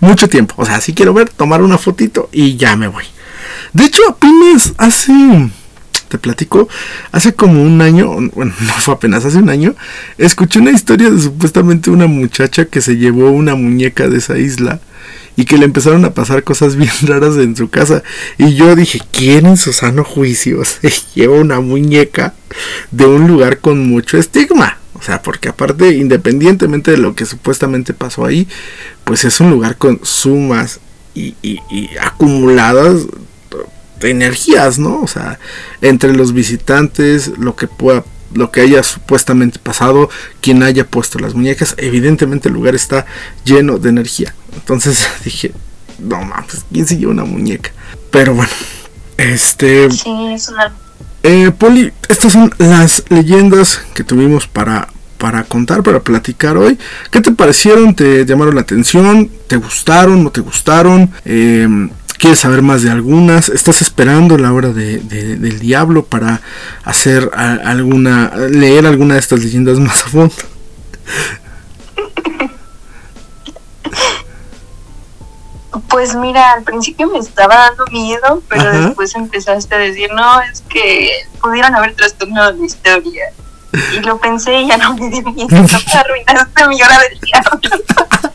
Mucho 0.00 0.28
tiempo, 0.28 0.54
o 0.56 0.64
sea, 0.64 0.80
sí 0.80 0.94
quiero 0.94 1.12
ver, 1.12 1.28
tomar 1.28 1.60
una 1.60 1.76
fotito 1.76 2.30
y 2.32 2.56
ya 2.56 2.74
me 2.74 2.88
voy. 2.88 3.04
De 3.74 3.84
hecho, 3.84 4.02
apenas 4.08 4.72
hace, 4.78 5.12
te 6.08 6.18
platico, 6.18 6.68
hace 7.12 7.34
como 7.34 7.62
un 7.62 7.80
año, 7.80 8.08
bueno, 8.34 8.52
no 8.60 8.72
fue 8.74 8.94
apenas 8.94 9.24
hace 9.24 9.38
un 9.38 9.50
año, 9.50 9.74
escuché 10.16 10.58
una 10.58 10.70
historia 10.70 11.10
de 11.10 11.20
supuestamente 11.20 11.90
una 11.90 12.06
muchacha 12.06 12.64
que 12.64 12.80
se 12.80 12.96
llevó 12.96 13.30
una 13.30 13.54
muñeca 13.54 14.08
de 14.08 14.18
esa 14.18 14.38
isla 14.38 14.80
y 15.38 15.44
que 15.44 15.56
le 15.56 15.66
empezaron 15.66 16.04
a 16.04 16.14
pasar 16.14 16.42
cosas 16.42 16.74
bien 16.76 16.92
raras 17.02 17.36
en 17.36 17.56
su 17.56 17.70
casa. 17.70 18.02
Y 18.38 18.54
yo 18.54 18.74
dije, 18.74 19.00
¿quién 19.12 19.46
en 19.46 19.56
su 19.56 19.72
sano 19.72 20.02
juicio 20.02 20.64
se 20.64 20.90
lleva 21.14 21.36
una 21.36 21.60
muñeca 21.60 22.34
de 22.90 23.06
un 23.06 23.28
lugar 23.28 23.60
con 23.60 23.88
mucho 23.88 24.18
estigma? 24.18 24.78
O 24.94 25.02
sea, 25.02 25.22
porque 25.22 25.48
aparte, 25.48 25.94
independientemente 25.94 26.90
de 26.90 26.96
lo 26.96 27.14
que 27.14 27.24
supuestamente 27.24 27.94
pasó 27.94 28.24
ahí, 28.24 28.48
pues 29.04 29.24
es 29.24 29.38
un 29.38 29.50
lugar 29.50 29.76
con 29.76 30.00
sumas 30.02 30.80
y, 31.14 31.36
y, 31.40 31.60
y 31.70 31.88
acumuladas 32.00 33.06
energías, 34.02 34.78
¿no? 34.78 35.00
O 35.00 35.06
sea, 35.06 35.38
entre 35.80 36.14
los 36.14 36.32
visitantes, 36.32 37.32
lo 37.38 37.56
que 37.56 37.66
pueda 37.66 38.04
lo 38.32 38.50
que 38.50 38.60
haya 38.60 38.82
supuestamente 38.82 39.58
pasado, 39.58 40.10
quien 40.40 40.62
haya 40.62 40.86
puesto 40.86 41.18
las 41.18 41.34
muñecas, 41.34 41.74
evidentemente 41.78 42.48
el 42.48 42.54
lugar 42.54 42.74
está 42.74 43.06
lleno 43.44 43.78
de 43.78 43.88
energía. 43.88 44.34
Entonces 44.54 45.08
dije, 45.24 45.52
no 45.98 46.22
mames, 46.22 46.64
¿quién 46.72 46.86
se 46.86 46.96
lleva 46.96 47.12
una 47.12 47.24
muñeca? 47.24 47.70
Pero 48.10 48.34
bueno, 48.34 48.52
este... 49.16 49.90
Sí, 49.90 50.10
es 50.32 50.48
una... 50.48 50.72
Eh, 51.22 51.50
Poli, 51.56 51.92
estas 52.08 52.32
son 52.32 52.54
las 52.58 53.04
leyendas 53.08 53.80
que 53.94 54.04
tuvimos 54.04 54.46
para, 54.46 54.88
para 55.18 55.42
contar, 55.44 55.82
para 55.82 56.00
platicar 56.00 56.56
hoy. 56.56 56.78
¿Qué 57.10 57.20
te 57.20 57.32
parecieron? 57.32 57.94
¿Te 57.94 58.24
llamaron 58.24 58.54
la 58.54 58.60
atención? 58.60 59.28
¿Te 59.48 59.56
gustaron? 59.56 60.22
¿No 60.22 60.30
te 60.30 60.40
gustaron? 60.40 61.10
Eh, 61.24 61.66
¿Quieres 62.18 62.40
saber 62.40 62.62
más 62.62 62.82
de 62.82 62.90
algunas? 62.90 63.48
¿Estás 63.48 63.80
esperando 63.80 64.36
la 64.38 64.52
hora 64.52 64.70
de, 64.70 64.98
del 64.98 65.60
diablo 65.60 66.04
para 66.04 66.40
hacer 66.84 67.30
alguna, 67.34 68.32
leer 68.50 68.86
alguna 68.86 69.14
de 69.14 69.20
estas 69.20 69.38
leyendas 69.38 69.78
más 69.78 70.02
a 70.02 70.08
fondo? 70.08 70.34
Pues 75.88 76.16
mira, 76.16 76.54
al 76.54 76.64
principio 76.64 77.08
me 77.08 77.18
estaba 77.18 77.54
dando 77.54 77.86
miedo, 77.86 78.42
pero 78.48 78.70
después 78.72 79.14
empezaste 79.14 79.74
a 79.76 79.78
decir, 79.78 80.10
no, 80.12 80.40
es 80.42 80.62
que 80.68 81.10
pudieron 81.40 81.74
haber 81.76 81.94
trastornado 81.94 82.52
la 82.52 82.66
historia. 82.66 83.26
Y 83.94 84.00
lo 84.00 84.18
pensé 84.18 84.60
y 84.60 84.68
ya 84.68 84.76
no 84.76 84.94
me 84.94 85.08
dio 85.08 85.22
miedo. 85.22 85.48
Arruinaste 85.94 86.68
mi 86.68 86.82
hora 86.82 86.98
del 86.98 87.20
diablo. 87.20 88.27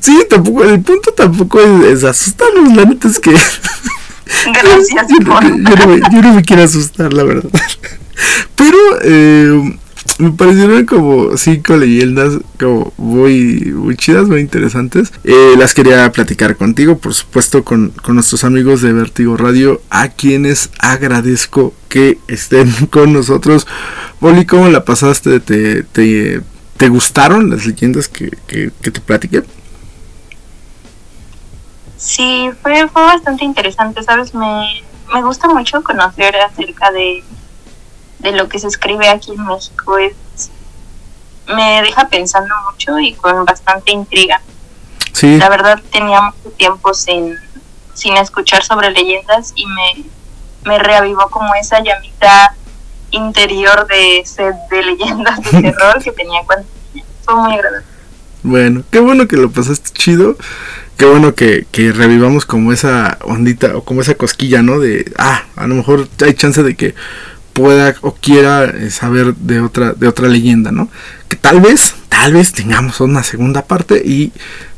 Sí, 0.00 0.26
tampoco, 0.28 0.64
el 0.64 0.80
punto 0.80 1.12
tampoco 1.12 1.60
es, 1.60 2.04
asustarnos, 2.04 2.76
la 2.76 2.84
neta 2.84 3.08
es 3.08 3.20
que. 3.20 3.30
Gracias, 3.30 5.06
yo, 5.08 6.20
no, 6.22 6.34
me, 6.34 6.42
quiero 6.42 6.62
asustar, 6.62 7.12
la 7.12 7.24
verdad. 7.24 7.50
Pero 8.56 8.78
eh, 9.02 9.76
me 10.18 10.30
parecieron 10.32 10.86
como 10.86 11.36
cinco 11.36 11.76
leyendas 11.76 12.38
como 12.58 12.92
muy, 12.96 13.72
muy 13.74 13.96
chidas, 13.96 14.28
muy 14.28 14.40
interesantes. 14.40 15.12
Eh, 15.24 15.54
las 15.58 15.74
quería 15.74 16.10
platicar 16.12 16.56
contigo, 16.56 16.98
por 16.98 17.14
supuesto, 17.14 17.64
con, 17.64 17.90
con, 17.90 18.14
nuestros 18.14 18.44
amigos 18.44 18.80
de 18.80 18.92
Vertigo 18.92 19.36
Radio, 19.36 19.82
a 19.90 20.08
quienes 20.08 20.70
agradezco 20.78 21.74
que 21.88 22.18
estén 22.28 22.70
con 22.90 23.12
nosotros. 23.12 23.66
Oli, 24.20 24.46
¿cómo 24.46 24.68
la 24.68 24.84
pasaste? 24.84 25.40
¿Te, 25.40 25.82
te, 25.82 26.40
¿Te 26.76 26.88
gustaron 26.88 27.50
las 27.50 27.66
leyendas 27.66 28.08
que, 28.08 28.30
que, 28.46 28.70
te 28.90 29.00
platiqué? 29.00 29.44
Sí, 31.96 32.50
fue, 32.62 32.88
fue 32.88 33.02
bastante 33.02 33.44
interesante, 33.44 34.02
¿sabes? 34.02 34.34
Me, 34.34 34.82
me 35.12 35.22
gusta 35.22 35.48
mucho 35.48 35.82
conocer 35.82 36.36
acerca 36.36 36.90
de, 36.90 37.22
de 38.18 38.32
lo 38.32 38.48
que 38.48 38.58
se 38.58 38.66
escribe 38.66 39.08
aquí 39.08 39.32
en 39.32 39.46
México. 39.46 39.98
Es, 39.98 40.14
me 41.46 41.82
deja 41.82 42.08
pensando 42.08 42.52
mucho 42.70 42.98
y 42.98 43.14
con 43.14 43.44
bastante 43.44 43.92
intriga. 43.92 44.40
Sí. 45.12 45.38
La 45.38 45.48
verdad 45.48 45.80
tenía 45.92 46.20
mucho 46.22 46.50
tiempo 46.56 46.92
sin, 46.92 47.36
sin 47.94 48.16
escuchar 48.16 48.64
sobre 48.64 48.90
leyendas 48.90 49.52
y 49.54 49.64
me, 49.66 50.04
me 50.64 50.78
reavivó 50.78 51.28
como 51.30 51.54
esa 51.54 51.80
llamita 51.80 52.56
interior 53.14 53.86
de 53.86 54.22
set 54.24 54.54
de 54.70 54.82
leyendas 54.82 55.40
de 55.42 55.62
terror 55.62 56.02
que 56.02 56.12
tenía 56.12 56.40
cuando 56.46 56.66
fue 57.24 57.34
muy 57.34 57.54
agradable. 57.54 57.86
Bueno, 58.42 58.84
qué 58.90 59.00
bueno 59.00 59.26
que 59.26 59.36
lo 59.36 59.50
pasaste 59.50 59.90
chido. 59.92 60.36
Qué 60.96 61.06
bueno 61.06 61.34
que, 61.34 61.66
que 61.72 61.92
revivamos 61.92 62.46
como 62.46 62.72
esa 62.72 63.18
ondita 63.22 63.76
o 63.76 63.84
como 63.84 64.02
esa 64.02 64.14
cosquilla, 64.14 64.62
¿no? 64.62 64.78
De, 64.78 65.12
ah, 65.18 65.44
a 65.56 65.66
lo 65.66 65.74
mejor 65.74 66.08
hay 66.24 66.34
chance 66.34 66.62
de 66.62 66.76
que 66.76 66.94
pueda 67.52 67.94
o 68.02 68.14
quiera 68.14 68.64
eh, 68.64 68.90
saber 68.90 69.34
de 69.34 69.60
otra, 69.60 69.94
de 69.94 70.06
otra 70.06 70.28
leyenda, 70.28 70.70
¿no? 70.72 70.88
Que 71.28 71.36
tal 71.36 71.60
vez, 71.60 71.94
tal 72.08 72.34
vez 72.34 72.52
tengamos 72.52 73.00
una 73.00 73.22
segunda 73.22 73.62
parte 73.62 74.02
y 74.04 74.32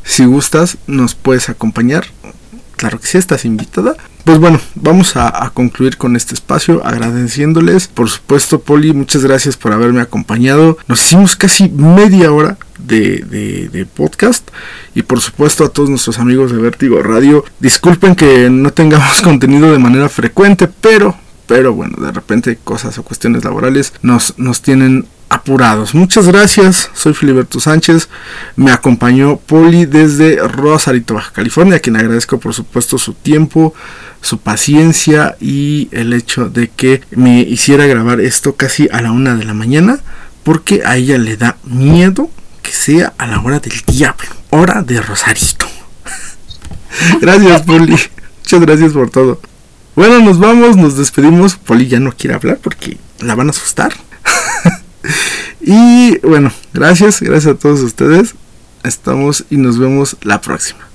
si 0.05 0.25
gustas 0.25 0.79
nos 0.87 1.15
puedes 1.15 1.49
acompañar. 1.49 2.07
Claro 2.77 3.01
que 3.01 3.07
sí, 3.07 3.19
estás 3.19 3.45
invitada. 3.45 3.97
Pues 4.27 4.41
bueno, 4.41 4.61
vamos 4.75 5.15
a, 5.15 5.53
concluir 5.55 5.99
con 5.99 6.17
este 6.17 6.35
espacio 6.35 6.85
agradeciéndoles. 6.85 7.87
Por 7.87 8.11
supuesto, 8.11 8.61
Poli, 8.61 8.93
muchas 8.93 9.23
gracias 9.23 9.57
por 9.57 9.73
haberme 9.73 10.01
acompañado. 10.01 10.79
Nos 10.89 11.01
hicimos 11.01 11.37
casi 11.37 11.69
media 11.69 12.33
hora 12.33 12.59
de, 12.77 13.69
de, 13.71 13.87
podcast. 13.87 14.51
Y 14.97 15.03
por 15.03 15.21
supuesto 15.21 15.65
a 15.65 15.69
todos 15.69 15.91
nuestros 15.91 16.19
amigos 16.19 16.51
de 16.51 16.59
Vértigo 16.59 17.01
Radio. 17.05 17.45
Disculpen 17.61 18.17
que 18.17 18.51
no 18.51 18.73
tengamos 18.73 19.21
contenido 19.23 19.71
de 19.71 19.79
manera 19.79 20.09
frecuente, 20.09 20.67
pero 20.81 21.17
pero 21.47 21.73
bueno, 21.73 21.97
de 22.05 22.11
repente 22.11 22.59
cosas 22.65 22.99
o 22.99 23.05
cuestiones 23.05 23.45
laborales 23.45 23.93
nos, 24.03 24.37
nos 24.37 24.61
tienen 24.61 25.07
apurados. 25.29 25.95
Muchas 25.95 26.27
gracias, 26.27 26.91
soy 26.95 27.15
Filiberto 27.15 27.61
Sánchez, 27.61 28.09
me 28.57 28.71
acompañó 28.71 29.37
Poli 29.39 29.87
desde 29.87 30.37
Rosarito, 30.47 31.15
Baja 31.15 31.33
California, 31.33 31.77
a 31.77 31.79
quien 31.81 31.97
agradezco 31.97 32.39
por 32.39 32.55
supuesto 32.55 32.99
su 32.99 33.15
tiempo, 33.15 33.75
su 34.21 34.39
paciencia 34.39 35.37
y 35.41 35.89
el 35.93 36.13
hecho 36.13 36.49
de 36.49 36.69
que 36.69 37.03
me 37.11 37.41
hiciera 37.41 37.87
grabar 37.87 38.21
esto 38.21 38.55
casi 38.57 38.89
a 38.93 39.01
la 39.03 39.13
una 39.13 39.35
de 39.35 39.45
la 39.45 39.55
mañana, 39.55 40.01
porque 40.45 40.83
a 40.85 40.97
ella 40.97 41.19
le 41.19 41.37
da 41.37 41.57
miedo 41.65 42.31
que 42.63 42.73
sea 42.73 43.13
a 43.19 43.27
la 43.27 43.41
hora 43.41 43.59
del 43.59 43.81
diablo, 43.87 44.29
hora 44.51 44.83
de 44.83 45.01
Rosarito. 45.01 45.67
gracias 47.21 47.63
Poli, 47.63 47.97
muchas 48.43 48.61
gracias 48.61 48.93
por 48.93 49.11
todo. 49.11 49.41
Bueno, 49.97 50.21
nos 50.21 50.39
vamos, 50.39 50.77
nos 50.77 50.99
despedimos. 50.99 51.57
Poli 51.57 51.89
ya 51.89 51.99
no 51.99 52.13
quiere 52.13 52.35
hablar 52.35 52.59
porque 52.63 52.99
la 53.21 53.35
van 53.35 53.47
a 53.47 53.51
asustar. 53.51 53.95
y 55.61 56.19
bueno, 56.19 56.53
gracias, 56.73 57.21
gracias 57.21 57.55
a 57.55 57.59
todos 57.59 57.81
ustedes. 57.81 58.35
Estamos 58.85 59.45
y 59.51 59.57
nos 59.57 59.79
vemos 59.79 60.17
la 60.23 60.41
próxima. 60.41 60.81